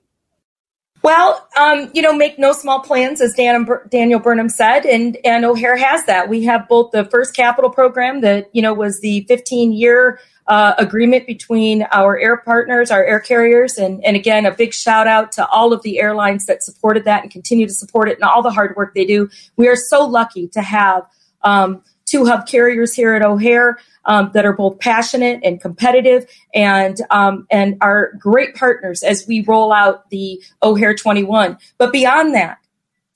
[1.03, 5.45] Well, um, you know, make no small plans, as Dan, Daniel Burnham said, and and
[5.45, 6.29] O'Hare has that.
[6.29, 10.75] We have both the first capital program that you know was the 15 year uh,
[10.79, 15.33] agreement between our air partners, our air carriers, and, and again, a big shout out
[15.33, 18.43] to all of the airlines that supported that and continue to support it and all
[18.43, 19.29] the hard work they do.
[19.57, 21.05] We are so lucky to have
[21.43, 26.97] um, two hub carriers here at O'Hare um, that are both passionate and competitive and
[27.11, 31.59] um, and are great partners as we roll out the O'Hare 21.
[31.77, 32.59] But beyond that,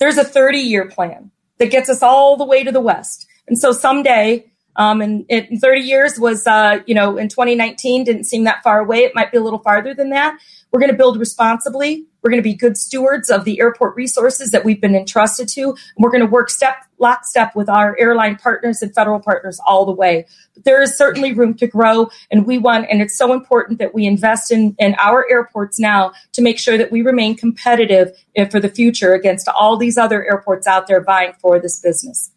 [0.01, 3.27] there's a 30 year plan that gets us all the way to the west.
[3.47, 4.50] And so someday
[4.81, 8.81] um, and in 30 years was, uh, you know, in 2019 didn't seem that far
[8.81, 9.01] away.
[9.01, 10.39] It might be a little farther than that.
[10.73, 12.07] We're going to build responsibly.
[12.23, 15.65] We're going to be good stewards of the airport resources that we've been entrusted to.
[15.65, 19.85] And we're going to work step lockstep with our airline partners and federal partners all
[19.85, 20.25] the way.
[20.55, 23.95] But there is certainly room to grow, and we want, and it's so important that
[23.95, 28.49] we invest in, in our airports now to make sure that we remain competitive eh,
[28.49, 32.31] for the future against all these other airports out there vying for this business.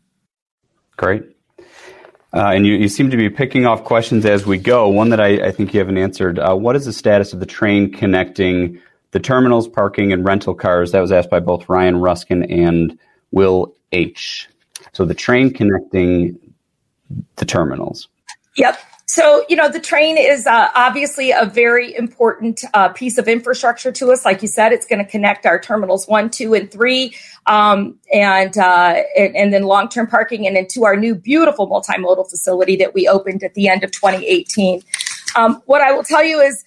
[0.97, 1.32] Great.
[2.33, 4.89] Uh, and you, you, seem to be picking off questions as we go.
[4.89, 6.39] One that I, I think you haven't answered.
[6.39, 8.81] Uh, what is the status of the train connecting
[9.11, 10.93] the terminals, parking, and rental cars?
[10.93, 12.97] That was asked by both Ryan Ruskin and
[13.31, 14.49] Will H.
[14.93, 16.39] So the train connecting
[17.35, 18.07] the terminals.
[18.57, 18.79] Yep.
[19.13, 23.91] So, you know, the train is uh, obviously a very important uh, piece of infrastructure
[23.91, 24.25] to us.
[24.25, 28.57] Like you said, it's going to connect our terminals one, two, and three, um, and,
[28.57, 32.95] uh, and, and then long term parking, and into our new beautiful multimodal facility that
[32.95, 34.81] we opened at the end of 2018.
[35.35, 36.65] Um, what I will tell you is,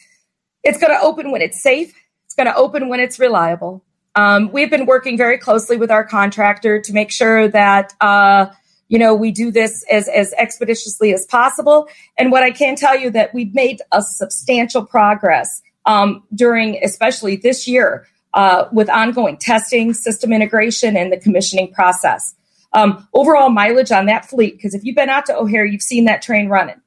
[0.62, 2.00] it's going to open when it's safe.
[2.26, 3.82] It's going to open when it's reliable.
[4.14, 8.46] Um, we've been working very closely with our contractor to make sure that uh,
[8.88, 11.88] you know, we do this as, as expeditiously as possible.
[12.18, 17.36] And what I can tell you that we've made a substantial progress um, during, especially
[17.36, 22.34] this year, uh, with ongoing testing, system integration, and the commissioning process.
[22.72, 26.04] Um, overall mileage on that fleet, because if you've been out to O'Hare, you've seen
[26.04, 26.80] that train running.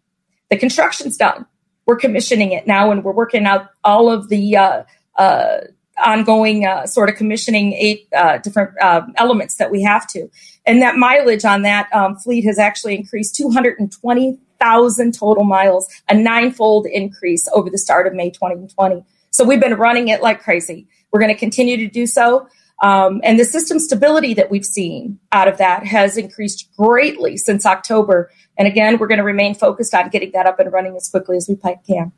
[0.50, 1.48] The construction's done.
[1.88, 4.84] We're commissioning it now, and we're working out all of the uh,
[5.16, 5.58] uh,
[6.06, 10.30] ongoing uh, sort of commissioning eight uh, different uh, elements that we have to.
[10.66, 16.86] And that mileage on that um, fleet has actually increased 220,000 total miles, a ninefold
[16.86, 19.04] increase over the start of May 2020.
[19.32, 20.88] So we've been running it like crazy.
[21.12, 22.48] We're going to continue to do so.
[22.82, 27.66] Um, and the system stability that we've seen out of that has increased greatly since
[27.66, 28.32] October.
[28.58, 31.36] And again, we're going to remain focused on getting that up and running as quickly
[31.36, 32.14] as we can.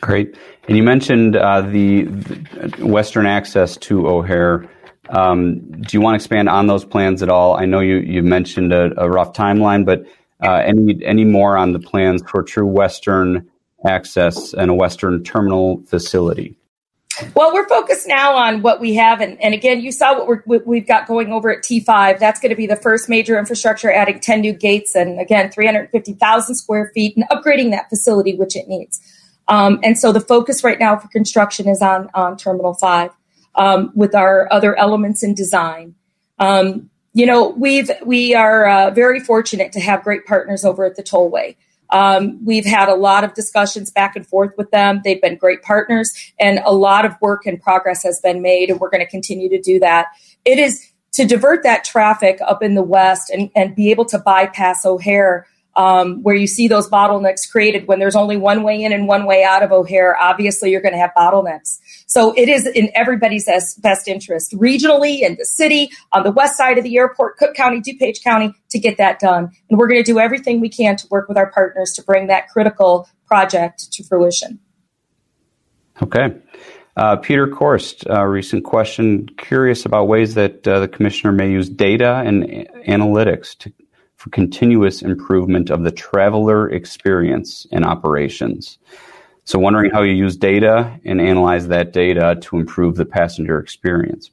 [0.00, 0.36] Great.
[0.68, 4.68] And you mentioned uh, the, the, Western access to O'Hare.
[5.08, 7.56] Um, do you want to expand on those plans at all?
[7.56, 10.04] I know you, you mentioned a, a rough timeline, but
[10.42, 13.48] uh, any, any more on the plans for true Western
[13.86, 16.56] access and a Western terminal facility?
[17.34, 19.20] Well, we're focused now on what we have.
[19.20, 22.18] And, and again, you saw what, we we've got going over at T5.
[22.18, 26.54] That's going to be the first major infrastructure, adding 10 new gates and again, 350,000
[26.56, 29.00] square feet and upgrading that facility, which it needs.
[29.48, 33.10] Um, and so the focus right now for construction is on, on Terminal 5
[33.56, 35.94] um, with our other elements in design.
[36.38, 40.96] Um, you know, we've, we are uh, very fortunate to have great partners over at
[40.96, 41.56] the Tollway.
[41.90, 45.00] Um, we've had a lot of discussions back and forth with them.
[45.04, 48.80] They've been great partners, and a lot of work and progress has been made, and
[48.80, 50.08] we're going to continue to do that.
[50.44, 54.18] It is to divert that traffic up in the west and, and be able to
[54.18, 55.46] bypass O'Hare
[55.76, 59.26] um, where you see those bottlenecks created when there's only one way in and one
[59.26, 61.78] way out of O'Hare, obviously you're going to have bottlenecks.
[62.06, 63.46] So it is in everybody's
[63.80, 67.80] best interest, regionally in the city, on the west side of the airport, Cook County,
[67.80, 69.50] DuPage County, to get that done.
[69.68, 72.28] And we're going to do everything we can to work with our partners to bring
[72.28, 74.60] that critical project to fruition.
[76.02, 76.34] Okay.
[76.96, 79.28] Uh, Peter Korst, uh, recent question.
[79.36, 82.44] Curious about ways that uh, the commissioner may use data and
[82.86, 83.72] analytics to
[84.24, 88.78] for continuous improvement of the traveler experience in operations.
[89.44, 94.30] So, wondering how you use data and analyze that data to improve the passenger experience.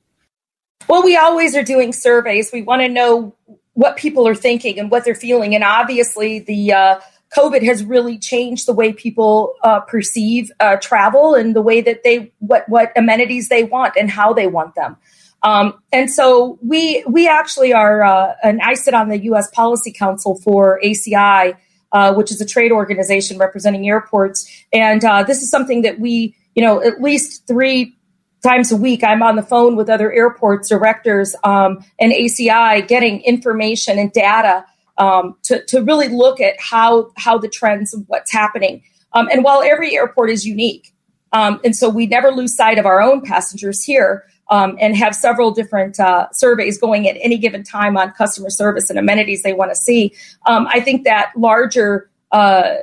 [0.88, 2.54] Well, we always are doing surveys.
[2.54, 3.36] We want to know
[3.74, 5.56] what people are thinking and what they're feeling.
[5.56, 7.00] And obviously, the uh,
[7.36, 12.06] COVID has really changed the way people uh, perceive uh, travel and the way that
[12.06, 14.96] they what what amenities they want and how they want them.
[15.44, 19.50] Um, and so we we actually are, uh, and I sit on the U.S.
[19.52, 21.58] Policy Council for ACI,
[21.92, 24.50] uh, which is a trade organization representing airports.
[24.72, 27.98] And uh, this is something that we, you know, at least three
[28.44, 33.22] times a week, I'm on the phone with other airports directors um, and ACI, getting
[33.22, 34.66] information and data
[34.98, 38.84] um, to to really look at how how the trends of what's happening.
[39.14, 40.94] Um, and while every airport is unique,
[41.34, 45.16] um, and so we never lose sight of our own passengers here um, and have
[45.16, 49.54] several different uh, surveys going at any given time on customer service and amenities they
[49.54, 50.14] want to see.
[50.46, 52.76] Um, I think that larger uh,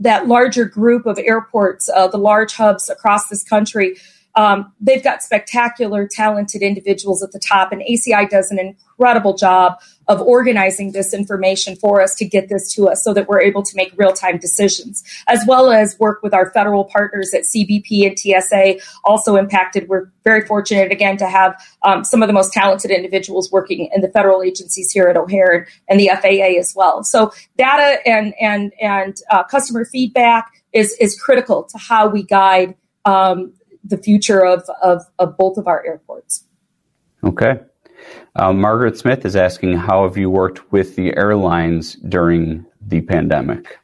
[0.00, 3.96] that larger group of airports, uh, the large hubs across this country,
[4.36, 9.74] um, they've got spectacular, talented individuals at the top, and ACI does an incredible job
[10.08, 13.62] of organizing this information for us to get this to us so that we're able
[13.62, 18.06] to make real time decisions, as well as work with our federal partners at CBP
[18.06, 19.88] and TSA, also impacted.
[19.88, 24.00] We're very fortunate, again, to have um, some of the most talented individuals working in
[24.00, 27.04] the federal agencies here at O'Hare and the FAA as well.
[27.04, 32.74] So, data and, and, and uh, customer feedback is, is critical to how we guide
[33.04, 33.52] um,
[33.84, 36.44] the future of, of, of both of our airports.
[37.24, 37.60] Okay.
[38.38, 43.78] Uh, Margaret Smith is asking, how have you worked with the airlines during the pandemic?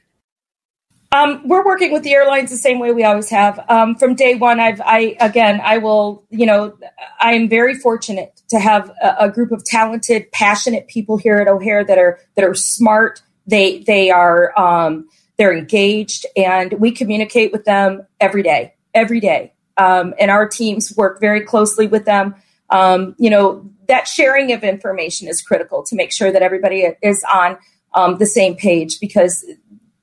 [1.11, 3.65] Um, we're working with the airlines the same way we always have.
[3.69, 6.77] Um, from day one, I've, I, again, I will, you know,
[7.21, 11.49] I am very fortunate to have a, a, group of talented, passionate people here at
[11.49, 13.23] O'Hare that are, that are smart.
[13.47, 19.53] They, they are, um, they're engaged and we communicate with them every day, every day
[19.77, 22.35] um, and our teams work very closely with them.
[22.71, 27.25] Um, you know, that sharing of information is critical to make sure that everybody is
[27.33, 27.59] on
[27.95, 29.45] um, the same page because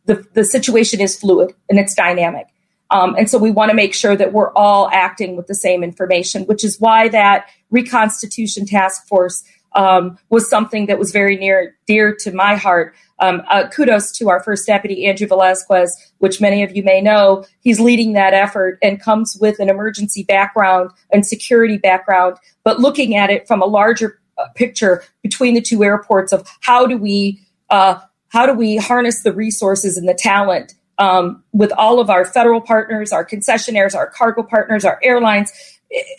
[0.05, 2.47] the, the situation is fluid and it's dynamic.
[2.89, 5.83] Um, and so we want to make sure that we're all acting with the same
[5.83, 9.43] information, which is why that reconstitution task force
[9.73, 12.93] um, was something that was very near dear to my heart.
[13.19, 17.45] Um, uh, kudos to our first deputy, Andrew Velasquez, which many of you may know.
[17.61, 23.15] He's leading that effort and comes with an emergency background and security background, but looking
[23.15, 24.19] at it from a larger
[24.55, 27.99] picture between the two airports of how do we uh,
[28.29, 32.61] how do we harness the resources and the talent um, with all of our federal
[32.61, 35.51] partners, our concessionaires, our cargo partners, our airlines.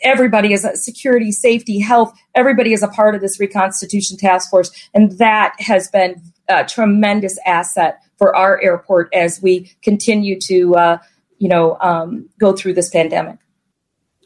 [0.03, 2.13] Everybody is a security, safety, health.
[2.35, 7.39] Everybody is a part of this reconstitution task force, and that has been a tremendous
[7.47, 10.99] asset for our airport as we continue to, uh,
[11.39, 13.39] you know, um, go through this pandemic.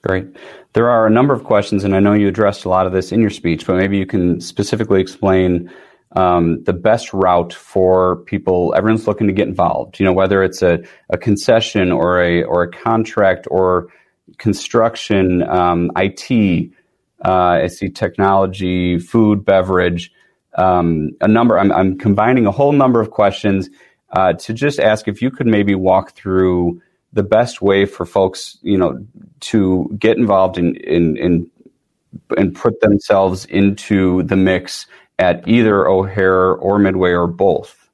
[0.02, 0.26] Great.
[0.72, 3.12] There are a number of questions, and I know you addressed a lot of this
[3.12, 5.70] in your speech, but maybe you can specifically explain
[6.14, 8.74] um, the best route for people.
[8.76, 9.98] Everyone's looking to get involved.
[9.98, 10.78] You know, whether it's a,
[11.10, 13.88] a concession or a or a contract or
[14.38, 16.70] construction, um, IT,
[17.24, 17.30] uh,
[17.62, 20.12] I see technology, food, beverage,
[20.56, 21.58] um, a number.
[21.58, 23.68] I'm, I'm, combining a whole number of questions
[24.10, 26.80] uh, to just ask if you could maybe walk through
[27.12, 29.04] the best way for folks, you know,
[29.40, 31.50] to get involved in in, in
[32.36, 34.86] and put themselves into the mix
[35.18, 37.88] at either O'Hare or Midway or both?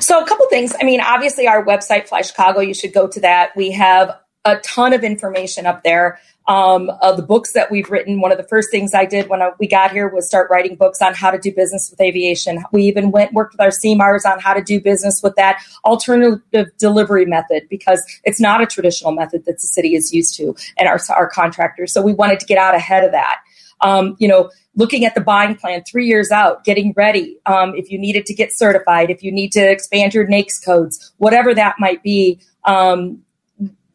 [0.00, 0.74] So, a couple things.
[0.80, 3.56] I mean, obviously, our website, Fly Chicago, you should go to that.
[3.56, 8.20] We have a ton of information up there um, of the books that we've written.
[8.20, 10.76] One of the first things I did when I, we got here was start writing
[10.76, 12.64] books on how to do business with aviation.
[12.72, 16.70] We even went worked with our CMARs on how to do business with that alternative
[16.78, 20.88] delivery method because it's not a traditional method that the city is used to and
[20.88, 21.92] our, our contractors.
[21.92, 23.40] So we wanted to get out ahead of that.
[23.80, 27.38] Um, you know, looking at the buying plan three years out, getting ready.
[27.46, 31.12] Um, if you needed to get certified, if you need to expand your NAICS codes,
[31.18, 33.22] whatever that might be, um,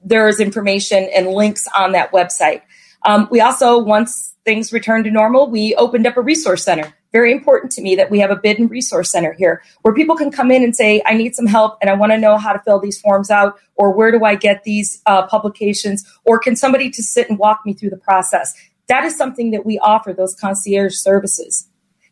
[0.03, 2.61] there is information and links on that website.
[3.03, 6.93] Um, we also, once things returned to normal, we opened up a resource center.
[7.11, 10.15] Very important to me that we have a bid and resource center here where people
[10.15, 12.53] can come in and say, I need some help and I want to know how
[12.53, 16.55] to fill these forms out, or where do I get these uh, publications, or can
[16.55, 18.53] somebody to sit and walk me through the process?
[18.87, 21.67] that is something that we offer those concierge services.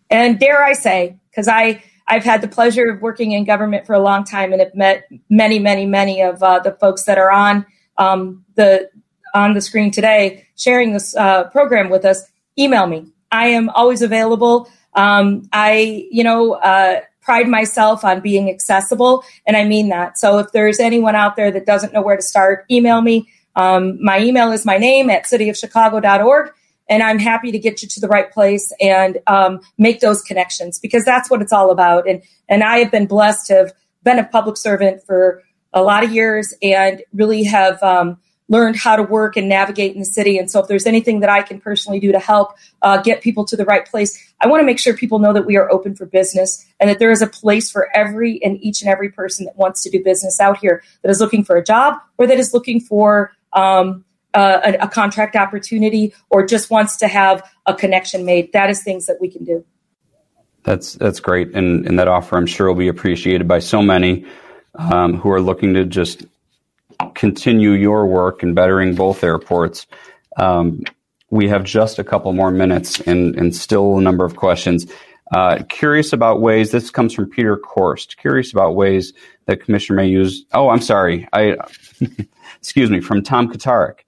[0.10, 3.94] And dare I say, because I I've had the pleasure of working in government for
[3.94, 7.32] a long time and have met many, many, many of uh, the folks that are
[7.32, 7.66] on
[8.02, 8.90] um, the
[9.34, 12.24] on the screen today sharing this uh, program with us.
[12.58, 13.08] Email me.
[13.32, 14.70] I am always available.
[14.94, 20.18] Um, I, you know, uh, pride myself on being accessible, and I mean that.
[20.18, 23.30] So if there's anyone out there that doesn't know where to start, email me.
[23.56, 26.52] Um, my email is my name at cityofchicago.org
[26.90, 30.80] and I'm happy to get you to the right place and um, make those connections
[30.80, 32.08] because that's what it's all about.
[32.08, 33.74] And and I have been blessed to have
[34.04, 35.44] been a public servant for
[35.74, 38.18] a lot of years and really have um,
[38.52, 40.38] learned how to work and navigate in the city.
[40.38, 43.46] And so, if there's anything that I can personally do to help uh, get people
[43.46, 45.96] to the right place, I want to make sure people know that we are open
[45.96, 49.46] for business and that there is a place for every and each and every person
[49.46, 52.38] that wants to do business out here that is looking for a job or that
[52.38, 54.04] is looking for um,
[54.34, 58.52] uh, a, a, contract opportunity or just wants to have a connection made.
[58.54, 59.66] That is things that we can do.
[60.64, 64.26] That's that's great, and and that offer I'm sure will be appreciated by so many
[64.76, 66.26] um, who are looking to just
[67.16, 69.88] continue your work in bettering both airports.
[70.38, 70.84] Um,
[71.30, 74.86] we have just a couple more minutes and, and still a number of questions.
[75.32, 79.14] Uh, curious about ways, this comes from Peter Korst, curious about ways
[79.46, 81.56] that Commissioner may use, oh, I'm sorry, I,
[82.58, 84.00] excuse me, from Tom Katarik.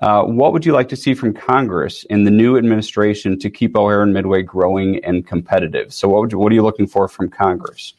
[0.00, 3.76] Uh, what would you like to see from Congress in the new administration to keep
[3.76, 5.92] O'Hare and Midway growing and competitive?
[5.92, 7.92] So, what, you, what are you looking for from Congress?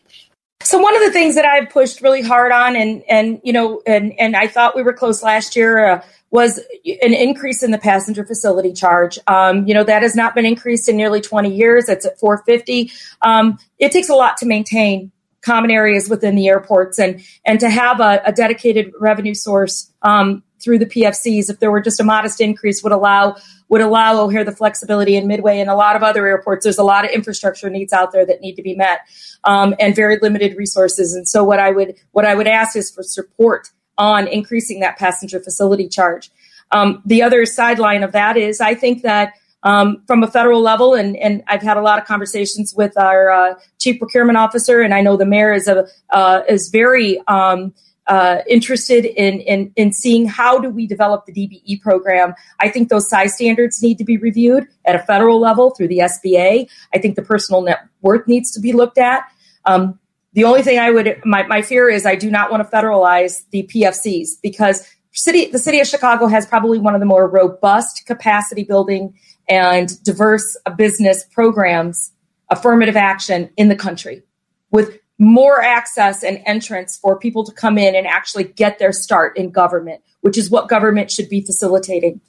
[0.63, 3.81] So one of the things that I've pushed really hard on, and and you know,
[3.85, 7.77] and and I thought we were close last year, uh, was an increase in the
[7.77, 9.19] passenger facility charge.
[9.27, 11.89] Um, you know, that has not been increased in nearly 20 years.
[11.89, 12.91] It's at 450.
[13.21, 17.69] Um, it takes a lot to maintain common areas within the airports, and and to
[17.69, 22.03] have a, a dedicated revenue source um, through the PFCs, if there were just a
[22.03, 23.35] modest increase, would allow
[23.71, 26.65] would allow O'Hare the flexibility in Midway and a lot of other airports.
[26.65, 28.99] There's a lot of infrastructure needs out there that need to be met,
[29.45, 31.15] um, and very limited resources.
[31.15, 34.99] And so, what I would what I would ask is for support on increasing that
[34.99, 36.29] passenger facility charge.
[36.71, 40.93] Um, the other sideline of that is, I think that um, from a federal level,
[40.93, 44.93] and, and I've had a lot of conversations with our uh, chief procurement officer, and
[44.93, 47.73] I know the mayor is a uh, is very um,
[48.11, 52.33] uh, interested in, in in seeing how do we develop the DBE program.
[52.59, 55.99] I think those size standards need to be reviewed at a federal level through the
[55.99, 56.69] SBA.
[56.93, 59.23] I think the personal net worth needs to be looked at.
[59.63, 59.97] Um,
[60.33, 63.43] the only thing I would my, my fear is I do not want to federalize
[63.51, 68.05] the PFCs because city the city of Chicago has probably one of the more robust
[68.07, 72.11] capacity building and diverse business programs
[72.49, 74.21] affirmative action in the country
[74.69, 79.37] with more access and entrance for people to come in and actually get their start
[79.37, 82.19] in government, which is what government should be facilitating.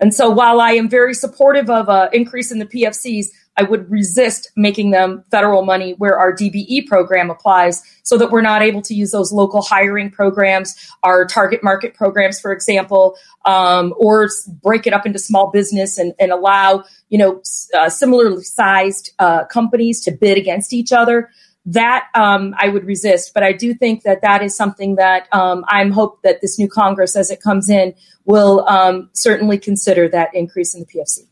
[0.00, 3.26] And so while I am very supportive of an increase in the PFCs,
[3.56, 8.40] I would resist making them federal money where our DBE program applies so that we're
[8.40, 10.74] not able to use those local hiring programs,
[11.04, 14.28] our target market programs, for example, um, or
[14.60, 17.42] break it up into small business and, and allow, you know,
[17.78, 21.30] uh, similarly sized uh, companies to bid against each other
[21.66, 23.32] that um, I would resist.
[23.34, 26.68] But I do think that that is something that um, I'm hope that this new
[26.68, 27.94] Congress, as it comes in,
[28.24, 31.26] will um, certainly consider that increase in the PFC.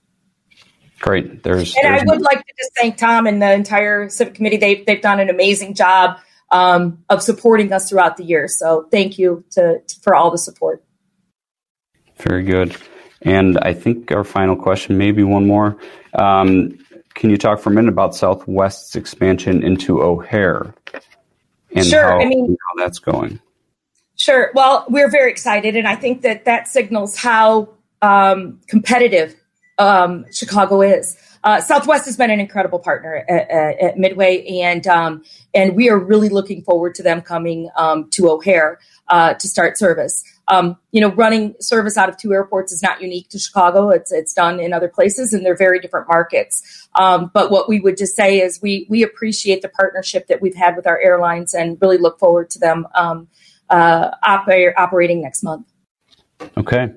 [1.00, 1.42] Great.
[1.44, 4.56] There's and there's I would like to just thank Tom and the entire civic committee.
[4.56, 6.18] They've they've done an amazing job
[6.50, 8.48] um, of supporting us throughout the year.
[8.48, 10.82] So thank you to, to for all the support.
[12.16, 12.76] Very good.
[13.22, 15.78] And I think our final question, maybe one more.
[16.14, 16.78] Um,
[17.18, 20.72] can you talk for a minute about Southwest's expansion into O'Hare
[21.74, 23.40] and Sure, how, I mean- how that's going?
[24.14, 24.50] Sure.
[24.54, 27.68] Well, we're very excited, and I think that that signals how
[28.02, 29.36] um, competitive
[29.78, 31.16] um, Chicago is.
[31.44, 35.22] Uh, Southwest has been an incredible partner at, at, at Midway, and um,
[35.54, 39.78] and we are really looking forward to them coming um, to O'Hare uh, to start
[39.78, 40.22] service.
[40.48, 43.90] Um, you know, running service out of two airports is not unique to Chicago.
[43.90, 46.88] It's it's done in other places, and they're very different markets.
[46.94, 50.56] Um, but what we would just say is we we appreciate the partnership that we've
[50.56, 53.28] had with our airlines, and really look forward to them um,
[53.68, 55.66] uh, oper- operating next month.
[56.56, 56.92] Okay.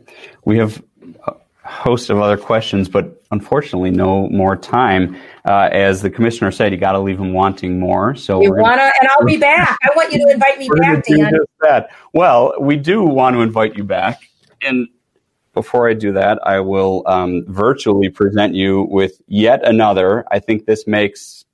[0.46, 0.84] We have
[1.28, 1.36] a
[1.72, 5.16] host of other questions, but unfortunately, no more time.
[5.46, 8.14] Uh, as the commissioner said, you got to leave them wanting more.
[8.14, 9.78] So You we're wanna, and I'll be back.
[9.82, 11.34] I want you to invite me back, Dan.
[11.62, 11.92] that.
[12.14, 14.22] Well, we do want to invite you back.
[14.62, 14.88] And
[15.54, 20.26] before I do that, I will um, virtually present you with yet another.
[20.30, 21.46] I think this makes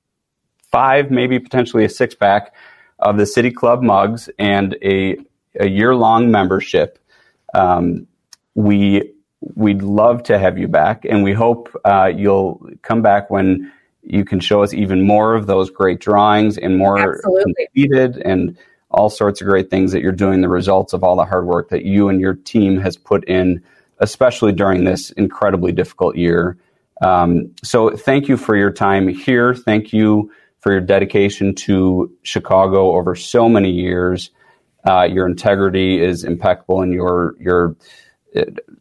[0.72, 2.53] five, maybe potentially a six pack
[2.99, 5.18] of the City Club mugs and a,
[5.59, 6.99] a year long membership.
[7.53, 8.07] Um,
[8.55, 13.72] we we'd love to have you back, and we hope uh, you'll come back when
[14.04, 17.54] you can show us even more of those great drawings and more Absolutely.
[17.54, 18.58] completed and
[18.90, 20.42] all sorts of great things that you're doing.
[20.42, 23.62] The results of all the hard work that you and your team has put in,
[24.00, 26.58] especially during this incredibly difficult year.
[27.02, 29.54] Um, so thank you for your time here.
[29.54, 34.32] Thank you for your dedication to Chicago over so many years.
[34.88, 37.76] Uh, your integrity is impeccable, and your your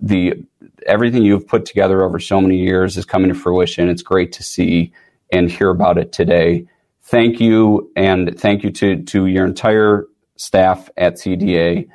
[0.00, 0.34] the
[0.86, 3.88] everything you've put together over so many years is coming to fruition.
[3.88, 4.92] It's great to see
[5.32, 6.66] and hear about it today.
[7.02, 11.88] Thank you, and thank you to to your entire staff at CDA.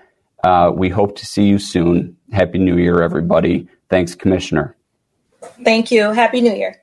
[0.43, 2.17] Uh, we hope to see you soon.
[2.31, 3.67] Happy New Year, everybody.
[3.89, 4.75] Thanks, Commissioner.
[5.63, 6.11] Thank you.
[6.11, 6.80] Happy New Year.